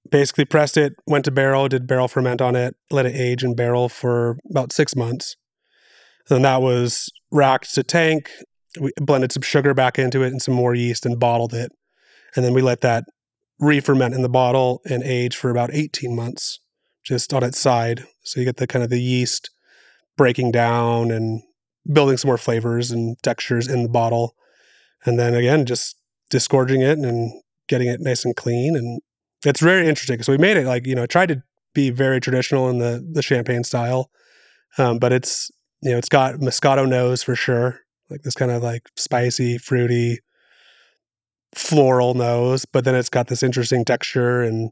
basically 0.09 0.45
pressed 0.45 0.77
it, 0.77 0.93
went 1.07 1.25
to 1.25 1.31
barrel, 1.31 1.67
did 1.69 1.87
barrel 1.87 2.07
ferment 2.07 2.41
on 2.41 2.55
it, 2.55 2.75
let 2.89 3.05
it 3.05 3.15
age 3.15 3.43
in 3.43 3.55
barrel 3.55 3.87
for 3.87 4.37
about 4.49 4.73
six 4.73 4.95
months. 4.95 5.35
Then 6.27 6.41
that 6.41 6.61
was 6.61 7.09
racked 7.31 7.73
to 7.75 7.83
tank. 7.83 8.29
We 8.79 8.91
blended 8.97 9.31
some 9.31 9.41
sugar 9.41 9.73
back 9.73 9.97
into 9.97 10.23
it 10.23 10.27
and 10.27 10.41
some 10.41 10.53
more 10.53 10.75
yeast 10.75 11.05
and 11.05 11.19
bottled 11.19 11.53
it. 11.53 11.71
And 12.35 12.45
then 12.45 12.53
we 12.53 12.61
let 12.61 12.81
that 12.81 13.05
re-ferment 13.61 14.13
in 14.13 14.23
the 14.23 14.29
bottle 14.29 14.81
and 14.89 15.03
age 15.03 15.37
for 15.37 15.49
about 15.49 15.73
18 15.73 16.15
months, 16.15 16.59
just 17.03 17.33
on 17.33 17.43
its 17.43 17.59
side. 17.59 18.03
So 18.23 18.39
you 18.39 18.45
get 18.45 18.57
the 18.57 18.67
kind 18.67 18.83
of 18.83 18.89
the 18.89 19.01
yeast 19.01 19.51
breaking 20.17 20.51
down 20.51 21.11
and 21.11 21.41
building 21.91 22.17
some 22.17 22.27
more 22.27 22.37
flavors 22.37 22.91
and 22.91 23.15
textures 23.23 23.67
in 23.67 23.83
the 23.83 23.89
bottle. 23.89 24.35
And 25.05 25.17
then 25.17 25.33
again, 25.33 25.65
just 25.65 25.95
disgorging 26.29 26.81
it 26.81 26.97
and 26.97 27.31
getting 27.67 27.87
it 27.87 28.01
nice 28.01 28.25
and 28.25 28.35
clean. 28.35 28.75
And 28.75 28.99
it's 29.45 29.61
very 29.61 29.87
interesting. 29.87 30.21
So 30.23 30.31
we 30.31 30.37
made 30.37 30.57
it 30.57 30.65
like, 30.65 30.85
you 30.85 30.95
know, 30.95 31.05
tried 31.05 31.29
to 31.29 31.41
be 31.73 31.89
very 31.89 32.19
traditional 32.19 32.69
in 32.69 32.79
the 32.79 33.07
the 33.13 33.21
champagne 33.21 33.63
style. 33.63 34.09
Um, 34.77 34.99
but 34.99 35.13
it's 35.13 35.49
you 35.81 35.91
know, 35.91 35.97
it's 35.97 36.09
got 36.09 36.35
Moscato 36.35 36.87
nose 36.87 37.23
for 37.23 37.35
sure. 37.35 37.79
Like 38.09 38.23
this 38.23 38.35
kind 38.35 38.51
of 38.51 38.61
like 38.61 38.89
spicy, 38.97 39.57
fruity, 39.57 40.19
floral 41.55 42.13
nose, 42.13 42.65
but 42.65 42.85
then 42.85 42.95
it's 42.95 43.09
got 43.09 43.27
this 43.27 43.43
interesting 43.43 43.85
texture 43.85 44.41
and 44.41 44.71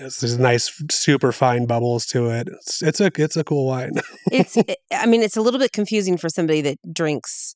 it's 0.00 0.20
these 0.20 0.38
nice, 0.38 0.82
super 0.90 1.30
fine 1.32 1.66
bubbles 1.66 2.06
to 2.06 2.30
it. 2.30 2.48
It's, 2.48 2.82
it's 2.82 3.00
a 3.00 3.10
it's 3.16 3.36
a 3.36 3.44
cool 3.44 3.66
wine. 3.66 3.92
It's 4.32 4.56
eh, 4.56 4.74
I 4.92 5.06
mean 5.06 5.22
it's 5.22 5.36
a 5.36 5.42
little 5.42 5.60
bit 5.60 5.72
confusing 5.72 6.16
for 6.16 6.28
somebody 6.28 6.62
that 6.62 6.78
drinks 6.92 7.54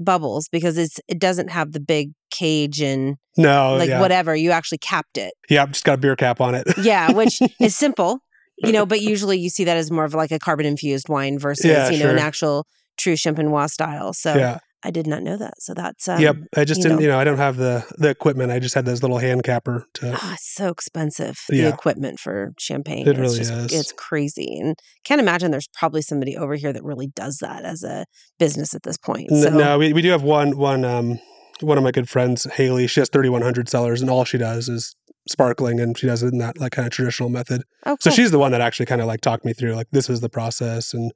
bubbles 0.00 0.48
because 0.48 0.78
it's 0.78 1.00
it 1.08 1.18
doesn't 1.18 1.50
have 1.50 1.72
the 1.72 1.80
big 1.80 2.12
cage 2.30 2.80
and 2.80 3.16
no, 3.36 3.76
like 3.76 3.90
yeah, 3.90 4.00
whatever. 4.00 4.34
You 4.34 4.50
actually 4.50 4.78
capped 4.78 5.18
it. 5.18 5.34
yeah, 5.48 5.66
just 5.66 5.84
got 5.84 5.94
a 5.94 5.98
beer 5.98 6.16
cap 6.16 6.40
on 6.40 6.54
it. 6.54 6.66
Yeah, 6.78 7.12
which 7.12 7.38
is 7.60 7.76
simple, 7.76 8.20
you 8.58 8.72
know, 8.72 8.86
but 8.86 9.00
usually 9.00 9.38
you 9.38 9.50
see 9.50 9.64
that 9.64 9.76
as 9.76 9.90
more 9.90 10.04
of 10.04 10.14
like 10.14 10.30
a 10.32 10.38
carbon 10.38 10.66
infused 10.66 11.08
wine 11.08 11.38
versus, 11.38 11.66
Yeah, 11.66 11.90
you 11.90 12.02
know, 12.02 12.10
an 12.10 12.18
actual 12.18 12.66
true 12.96 13.14
champenois 13.14 13.68
style. 13.70 14.12
So 14.12 14.34
yeah, 14.34 14.58
I 14.84 14.90
did 14.92 15.06
not 15.08 15.22
know 15.24 15.36
that. 15.36 15.54
So 15.58 15.74
that's 15.74 16.06
um, 16.06 16.20
yep. 16.20 16.36
I 16.56 16.64
just 16.64 16.78
you 16.78 16.82
didn't, 16.84 16.96
know. 16.98 17.02
you 17.02 17.08
know, 17.08 17.18
I 17.18 17.24
don't 17.24 17.38
have 17.38 17.56
the 17.56 17.84
the 17.98 18.08
equipment. 18.10 18.52
I 18.52 18.58
just 18.60 18.74
had 18.74 18.84
this 18.84 19.02
little 19.02 19.18
hand 19.18 19.42
capper 19.42 19.86
to. 19.94 20.12
Oh, 20.22 20.30
it's 20.34 20.54
so 20.54 20.68
expensive. 20.68 21.36
The 21.48 21.66
equipment 21.68 22.20
for 22.20 22.52
champagne. 22.58 23.06
It 23.06 23.10
It's 23.10 23.18
really 23.18 23.38
just- 23.38 23.50
is. 23.52 23.72
It's 23.72 23.92
crazy. 23.92 24.56
And 24.60 24.76
can't 25.04 25.20
imagine 25.20 25.50
there's 25.50 25.68
probably 25.78 26.02
somebody 26.02 26.36
over 26.36 26.54
here 26.54 26.72
that 26.72 26.84
really 26.84 27.08
does 27.08 27.38
that 27.40 27.64
as 27.64 27.82
a 27.82 28.04
business 28.38 28.74
at 28.74 28.82
this 28.84 28.96
point. 28.96 29.30
So 29.30 29.50
No, 29.50 29.78
we, 29.78 29.92
we 29.92 30.02
do 30.02 30.10
have 30.10 30.22
one 30.22 30.56
one 30.56 30.84
um 30.84 31.18
one 31.60 31.76
of 31.76 31.82
my 31.82 31.90
good 31.90 32.08
friends, 32.08 32.44
Haley. 32.44 32.86
She 32.86 33.00
has 33.00 33.08
thirty 33.08 33.28
one 33.28 33.42
hundred 33.42 33.68
Cellars, 33.68 34.00
and 34.00 34.08
all 34.08 34.24
she 34.24 34.38
does 34.38 34.68
is 34.68 34.94
sparkling, 35.28 35.80
and 35.80 35.98
she 35.98 36.06
does 36.06 36.22
it 36.22 36.32
in 36.32 36.38
that 36.38 36.58
like 36.58 36.72
kind 36.72 36.86
of 36.86 36.92
traditional 36.92 37.28
method. 37.28 37.62
oh, 37.84 37.96
So 38.00 38.10
she's 38.10 38.30
the 38.30 38.38
one 38.38 38.52
that 38.52 38.60
actually 38.60 38.86
kind 38.86 39.00
of 39.00 39.06
like 39.08 39.20
talked 39.20 39.44
me 39.44 39.52
through 39.52 39.74
like 39.74 39.88
this 39.90 40.08
is 40.08 40.20
the 40.20 40.28
process 40.30 40.94
and 40.94 41.10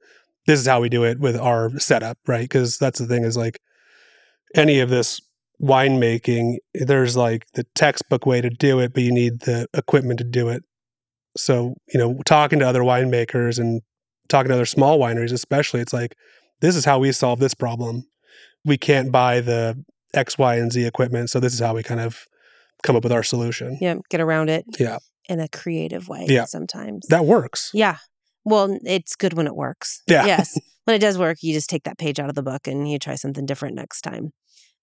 this 0.45 0.59
is 0.59 0.67
how 0.67 0.81
we 0.81 0.89
do 0.89 1.03
it 1.03 1.19
with 1.19 1.37
our 1.37 1.77
setup, 1.79 2.17
right? 2.27 2.41
Because 2.43 2.77
that's 2.77 2.99
the 2.99 3.05
thing 3.05 3.23
is 3.23 3.37
like 3.37 3.59
any 4.55 4.79
of 4.79 4.89
this 4.89 5.21
winemaking, 5.61 6.57
there's 6.73 7.15
like 7.15 7.45
the 7.53 7.63
textbook 7.75 8.25
way 8.25 8.41
to 8.41 8.49
do 8.49 8.79
it, 8.79 8.93
but 8.93 9.03
you 9.03 9.11
need 9.11 9.41
the 9.41 9.67
equipment 9.73 10.17
to 10.19 10.25
do 10.25 10.49
it. 10.49 10.63
So, 11.37 11.75
you 11.93 11.99
know, 11.99 12.19
talking 12.25 12.59
to 12.59 12.67
other 12.67 12.81
winemakers 12.81 13.57
and 13.57 13.81
talking 14.29 14.49
to 14.49 14.55
other 14.55 14.65
small 14.65 14.99
wineries, 14.99 15.31
especially, 15.31 15.79
it's 15.79 15.93
like, 15.93 16.15
this 16.61 16.75
is 16.75 16.85
how 16.85 16.99
we 16.99 17.11
solve 17.11 17.39
this 17.39 17.53
problem. 17.53 18.03
We 18.65 18.77
can't 18.77 19.11
buy 19.11 19.41
the 19.41 19.83
X, 20.13 20.37
Y, 20.37 20.55
and 20.55 20.71
Z 20.71 20.85
equipment. 20.85 21.29
So 21.29 21.39
this 21.39 21.53
is 21.53 21.59
how 21.59 21.73
we 21.75 21.83
kind 21.83 21.99
of 21.99 22.25
come 22.83 22.95
up 22.95 23.03
with 23.03 23.11
our 23.11 23.23
solution. 23.23 23.77
yeah, 23.81 23.95
get 24.09 24.21
around 24.21 24.49
it. 24.49 24.65
Yeah. 24.77 24.99
In 25.29 25.39
a 25.39 25.47
creative 25.47 26.07
way. 26.07 26.25
Yeah. 26.27 26.45
Sometimes. 26.45 27.07
That 27.07 27.25
works. 27.25 27.71
yeah. 27.73 27.97
Well, 28.45 28.77
it's 28.83 29.15
good 29.15 29.33
when 29.33 29.47
it 29.47 29.55
works. 29.55 30.01
Yeah. 30.07 30.25
Yes. 30.25 30.59
when 30.85 30.95
it 30.95 30.99
does 30.99 31.17
work, 31.17 31.37
you 31.41 31.53
just 31.53 31.69
take 31.69 31.83
that 31.83 31.97
page 31.97 32.19
out 32.19 32.29
of 32.29 32.35
the 32.35 32.43
book 32.43 32.67
and 32.67 32.89
you 32.89 32.99
try 32.99 33.15
something 33.15 33.45
different 33.45 33.75
next 33.75 34.01
time. 34.01 34.31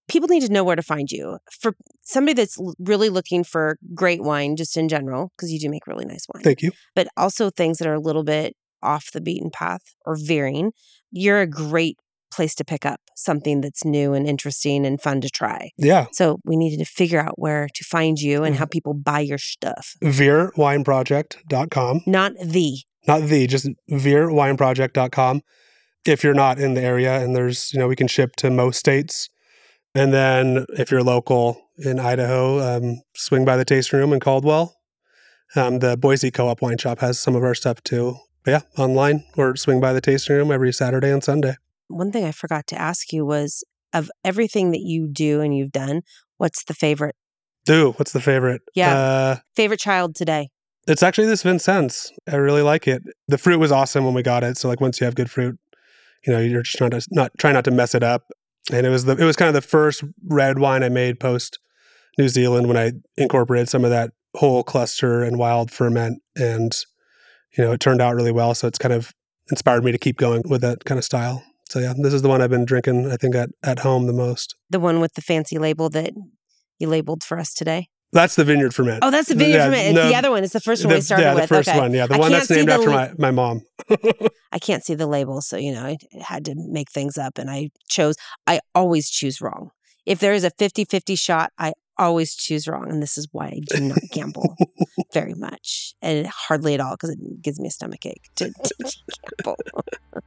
People 0.07 0.27
need 0.27 0.45
to 0.45 0.51
know 0.51 0.63
where 0.63 0.75
to 0.75 0.81
find 0.81 1.09
you. 1.11 1.37
For 1.61 1.75
somebody 2.01 2.33
that's 2.33 2.57
really 2.79 3.09
looking 3.09 3.43
for 3.43 3.77
great 3.93 4.23
wine, 4.23 4.55
just 4.55 4.75
in 4.75 4.89
general, 4.89 5.31
because 5.37 5.51
you 5.51 5.59
do 5.59 5.69
make 5.69 5.87
really 5.87 6.05
nice 6.05 6.25
wine, 6.33 6.43
Thank 6.43 6.61
you. 6.63 6.71
but 6.95 7.07
also 7.15 7.49
things 7.49 7.77
that 7.77 7.87
are 7.87 7.93
a 7.93 7.99
little 7.99 8.23
bit 8.23 8.55
off 8.83 9.11
the 9.13 9.21
beaten 9.21 9.51
path 9.51 9.81
or 10.05 10.17
veering, 10.19 10.71
you're 11.11 11.39
a 11.41 11.47
great 11.47 11.97
place 12.33 12.55
to 12.55 12.65
pick 12.65 12.85
up 12.85 12.99
something 13.15 13.61
that's 13.61 13.85
new 13.85 14.13
and 14.13 14.27
interesting 14.27 14.85
and 14.85 14.99
fun 15.01 15.21
to 15.21 15.29
try. 15.29 15.69
Yeah. 15.77 16.07
So 16.13 16.39
we 16.43 16.57
needed 16.57 16.79
to 16.79 16.85
figure 16.85 17.19
out 17.19 17.37
where 17.37 17.67
to 17.75 17.83
find 17.83 18.19
you 18.19 18.43
and 18.43 18.55
Mm-hmm. 18.55 18.59
how 18.59 18.65
people 18.65 18.93
buy 18.93 19.19
your 19.19 19.37
stuff. 19.37 19.95
veerwineproject.com. 20.01 22.01
Not 22.07 22.33
the. 22.43 22.79
Not 23.07 23.23
the, 23.23 23.47
just 23.47 23.67
veerwineproject.com. 23.89 25.41
If 26.05 26.23
you're 26.23 26.33
not 26.33 26.59
in 26.59 26.73
the 26.73 26.81
area 26.81 27.19
and 27.21 27.35
there's, 27.35 27.71
you 27.73 27.79
know, 27.79 27.87
we 27.87 27.95
can 27.95 28.07
ship 28.07 28.35
to 28.37 28.49
most 28.49 28.79
states. 28.79 29.29
And 29.93 30.13
then 30.13 30.65
if 30.69 30.89
you're 30.89 31.03
local 31.03 31.61
in 31.77 31.99
Idaho, 31.99 32.59
um, 32.59 33.01
swing 33.15 33.45
by 33.45 33.57
the 33.57 33.65
tasting 33.65 33.99
room 33.99 34.13
in 34.13 34.19
Caldwell. 34.19 34.75
Um, 35.55 35.79
the 35.79 35.97
Boise 35.97 36.31
Co 36.31 36.47
op 36.47 36.61
wine 36.61 36.77
shop 36.77 36.99
has 36.99 37.19
some 37.19 37.35
of 37.35 37.43
our 37.43 37.53
stuff 37.53 37.83
too. 37.83 38.17
But 38.43 38.51
yeah, 38.51 38.61
online 38.77 39.25
or 39.37 39.55
swing 39.55 39.79
by 39.79 39.93
the 39.93 40.01
tasting 40.01 40.35
room 40.35 40.51
every 40.51 40.71
Saturday 40.71 41.11
and 41.11 41.23
Sunday. 41.23 41.55
One 41.87 42.11
thing 42.11 42.23
I 42.23 42.31
forgot 42.31 42.67
to 42.67 42.79
ask 42.79 43.11
you 43.11 43.25
was 43.25 43.63
of 43.93 44.09
everything 44.23 44.71
that 44.71 44.79
you 44.79 45.07
do 45.11 45.41
and 45.41 45.55
you've 45.55 45.71
done, 45.73 46.01
what's 46.37 46.63
the 46.63 46.73
favorite 46.73 47.15
Do 47.65 47.91
what's 47.97 48.13
the 48.13 48.21
favorite? 48.21 48.61
Yeah. 48.73 48.95
Uh, 48.95 49.35
favorite 49.55 49.79
child 49.79 50.15
today? 50.15 50.49
It's 50.87 51.03
actually 51.03 51.27
this 51.27 51.43
Vincennes. 51.43 52.11
I 52.27 52.37
really 52.37 52.61
like 52.61 52.87
it. 52.87 53.03
The 53.27 53.37
fruit 53.37 53.59
was 53.59 53.71
awesome 53.71 54.03
when 54.03 54.13
we 54.13 54.23
got 54.23 54.43
it. 54.43 54.57
So 54.57 54.67
like 54.67 54.81
once 54.81 54.99
you 54.99 55.05
have 55.05 55.15
good 55.15 55.29
fruit, 55.29 55.59
you 56.25 56.33
know, 56.33 56.39
you're 56.39 56.63
just 56.63 56.77
trying 56.77 56.91
to 56.91 57.05
not 57.11 57.31
try 57.37 57.51
not 57.51 57.65
to 57.65 57.71
mess 57.71 57.93
it 57.93 58.03
up. 58.03 58.31
And 58.71 58.85
it 58.85 58.89
was 58.89 59.05
the 59.05 59.15
it 59.15 59.25
was 59.25 59.35
kind 59.35 59.47
of 59.47 59.53
the 59.53 59.67
first 59.67 60.03
red 60.27 60.59
wine 60.59 60.83
I 60.83 60.89
made 60.89 61.19
post 61.19 61.59
New 62.17 62.29
Zealand 62.29 62.67
when 62.67 62.77
I 62.77 62.93
incorporated 63.17 63.69
some 63.69 63.83
of 63.83 63.91
that 63.91 64.11
whole 64.35 64.63
cluster 64.63 65.23
and 65.23 65.37
wild 65.37 65.71
ferment 65.71 66.21
and 66.35 66.75
you 67.57 67.63
know, 67.63 67.73
it 67.73 67.79
turned 67.79 68.01
out 68.01 68.15
really 68.15 68.31
well. 68.31 68.55
So 68.55 68.67
it's 68.67 68.77
kind 68.77 68.93
of 68.93 69.13
inspired 69.49 69.83
me 69.83 69.91
to 69.91 69.97
keep 69.97 70.17
going 70.17 70.43
with 70.45 70.61
that 70.61 70.85
kind 70.85 70.97
of 70.97 71.03
style. 71.03 71.43
So 71.69 71.79
yeah, 71.79 71.93
this 71.97 72.13
is 72.13 72.21
the 72.21 72.29
one 72.29 72.41
I've 72.41 72.49
been 72.49 72.65
drinking, 72.65 73.11
I 73.11 73.17
think, 73.17 73.35
at, 73.35 73.49
at 73.63 73.79
home 73.79 74.07
the 74.07 74.13
most. 74.13 74.55
The 74.69 74.79
one 74.79 74.99
with 74.99 75.13
the 75.13 75.21
fancy 75.21 75.57
label 75.57 75.89
that 75.89 76.13
you 76.79 76.87
labeled 76.87 77.23
for 77.23 77.39
us 77.39 77.53
today? 77.53 77.89
That's 78.13 78.35
the 78.35 78.43
vineyard 78.43 78.75
ferment. 78.75 78.99
Oh, 79.03 79.11
that's 79.11 79.29
the 79.29 79.35
vineyard 79.35 79.57
Yeah, 79.57 79.65
ferment. 79.65 79.83
It's 79.87 79.95
no, 79.95 80.07
the 80.07 80.15
other 80.15 80.31
one. 80.31 80.43
It's 80.43 80.53
the 80.53 80.59
first 80.59 80.83
one 80.83 80.89
the, 80.89 80.95
we 80.95 81.01
started 81.01 81.23
yeah, 81.23 81.33
with. 81.33 81.43
the 81.43 81.47
first 81.47 81.69
okay. 81.69 81.79
one. 81.79 81.93
Yeah, 81.93 82.07
the 82.07 82.15
I 82.15 82.17
one 82.17 82.31
that's 82.31 82.49
named 82.49 82.69
after 82.69 82.89
li- 82.89 82.95
my, 82.95 83.11
my 83.17 83.31
mom. 83.31 83.61
I 84.51 84.59
can't 84.59 84.83
see 84.83 84.95
the 84.95 85.07
label, 85.07 85.41
so 85.41 85.57
you 85.57 85.71
know, 85.71 85.85
I 85.85 85.97
had 86.19 86.45
to 86.45 86.55
make 86.55 86.91
things 86.91 87.17
up 87.17 87.37
and 87.37 87.49
I 87.49 87.69
chose 87.87 88.15
I 88.47 88.59
always 88.75 89.09
choose 89.09 89.39
wrong. 89.41 89.71
If 90.05 90.19
there 90.19 90.33
is 90.33 90.43
a 90.43 90.51
50-50 90.51 91.17
shot, 91.17 91.51
I 91.57 91.73
always 91.97 92.33
choose 92.35 92.67
wrong 92.67 92.89
and 92.89 93.01
this 93.01 93.17
is 93.17 93.27
why 93.31 93.47
I 93.47 93.59
do 93.67 93.81
not 93.81 93.99
gamble 94.11 94.55
very 95.13 95.35
much 95.35 95.93
and 96.01 96.25
hardly 96.25 96.73
at 96.73 96.81
all 96.81 96.95
because 96.95 97.11
it 97.11 97.19
gives 97.41 97.59
me 97.59 97.67
a 97.67 97.71
stomach 97.71 98.05
ache 98.05 98.23
to, 98.37 98.51
to 98.51 98.75
gamble. 99.43 99.57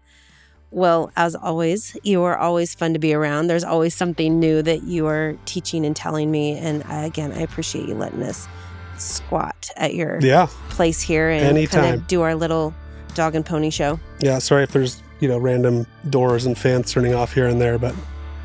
well, 0.75 1.13
as 1.17 1.37
always, 1.37 1.97
you 2.03 2.23
are 2.25 2.37
always 2.37 2.75
fun 2.75 2.93
to 2.95 2.99
be 2.99 3.15
around. 3.15 3.47
There's 3.47 3.65
always 3.65 3.95
something 3.95 4.41
new 4.41 4.61
that 4.63 4.83
you 4.83 5.07
are 5.07 5.37
teaching 5.45 5.87
and 5.87 5.95
telling 5.95 6.31
me 6.31 6.59
and 6.59 6.83
I, 6.85 7.05
again, 7.05 7.33
I 7.33 7.41
appreciate 7.41 7.89
you 7.89 7.95
letting 7.95 8.23
us 8.23 8.49
squat 8.99 9.71
at 9.77 9.95
your 9.95 10.19
yeah. 10.21 10.49
place 10.71 11.01
here 11.01 11.31
and 11.31 11.71
kind 11.71 11.95
of 11.95 12.07
do 12.07 12.23
our 12.23 12.35
little 12.35 12.75
dog 13.15 13.35
and 13.35 13.47
pony 13.47 13.71
show. 13.71 14.01
Yeah, 14.21 14.39
sorry 14.39 14.65
if 14.65 14.73
there's 14.73 15.03
you 15.21 15.29
know 15.29 15.39
random 15.39 15.87
doors 16.11 16.45
and 16.45 16.59
fans 16.59 16.93
turning 16.93 17.15
off 17.15 17.33
here 17.33 17.47
and 17.47 17.61
there, 17.61 17.79
but 17.79 17.95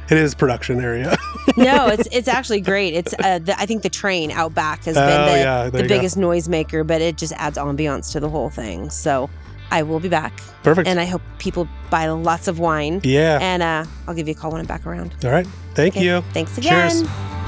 it 0.09 0.17
is 0.17 0.35
production 0.35 0.81
area. 0.81 1.17
no, 1.57 1.87
it's 1.87 2.07
it's 2.11 2.27
actually 2.27 2.61
great. 2.61 2.93
It's 2.93 3.13
uh, 3.19 3.39
the, 3.39 3.59
I 3.59 3.65
think 3.65 3.83
the 3.83 3.89
train 3.89 4.31
out 4.31 4.53
back 4.53 4.83
has 4.85 4.95
been 4.95 5.21
oh 5.21 5.31
the, 5.31 5.37
yeah, 5.37 5.69
the 5.69 5.81
go. 5.81 5.87
biggest 5.87 6.17
noisemaker, 6.17 6.85
but 6.85 7.01
it 7.01 7.17
just 7.17 7.33
adds 7.33 7.57
ambiance 7.57 8.11
to 8.11 8.19
the 8.19 8.29
whole 8.29 8.49
thing. 8.49 8.89
So 8.89 9.29
I 9.71 9.83
will 9.83 9.99
be 9.99 10.09
back. 10.09 10.33
Perfect. 10.63 10.87
And 10.87 10.99
I 10.99 11.05
hope 11.05 11.21
people 11.37 11.67
buy 11.89 12.07
lots 12.07 12.47
of 12.47 12.59
wine. 12.59 13.01
yeah. 13.03 13.39
And 13.41 13.61
uh, 13.63 13.85
I'll 14.07 14.13
give 14.15 14.27
you 14.27 14.33
a 14.33 14.37
call 14.37 14.51
when 14.51 14.59
I'm 14.61 14.67
back 14.67 14.85
around. 14.85 15.15
All 15.23 15.31
right. 15.31 15.47
Thank 15.75 15.95
Okay. 15.95 16.05
you. 16.05 16.21
Thanks 16.33 16.57
again. 16.57 16.89
Cheers. 16.89 17.38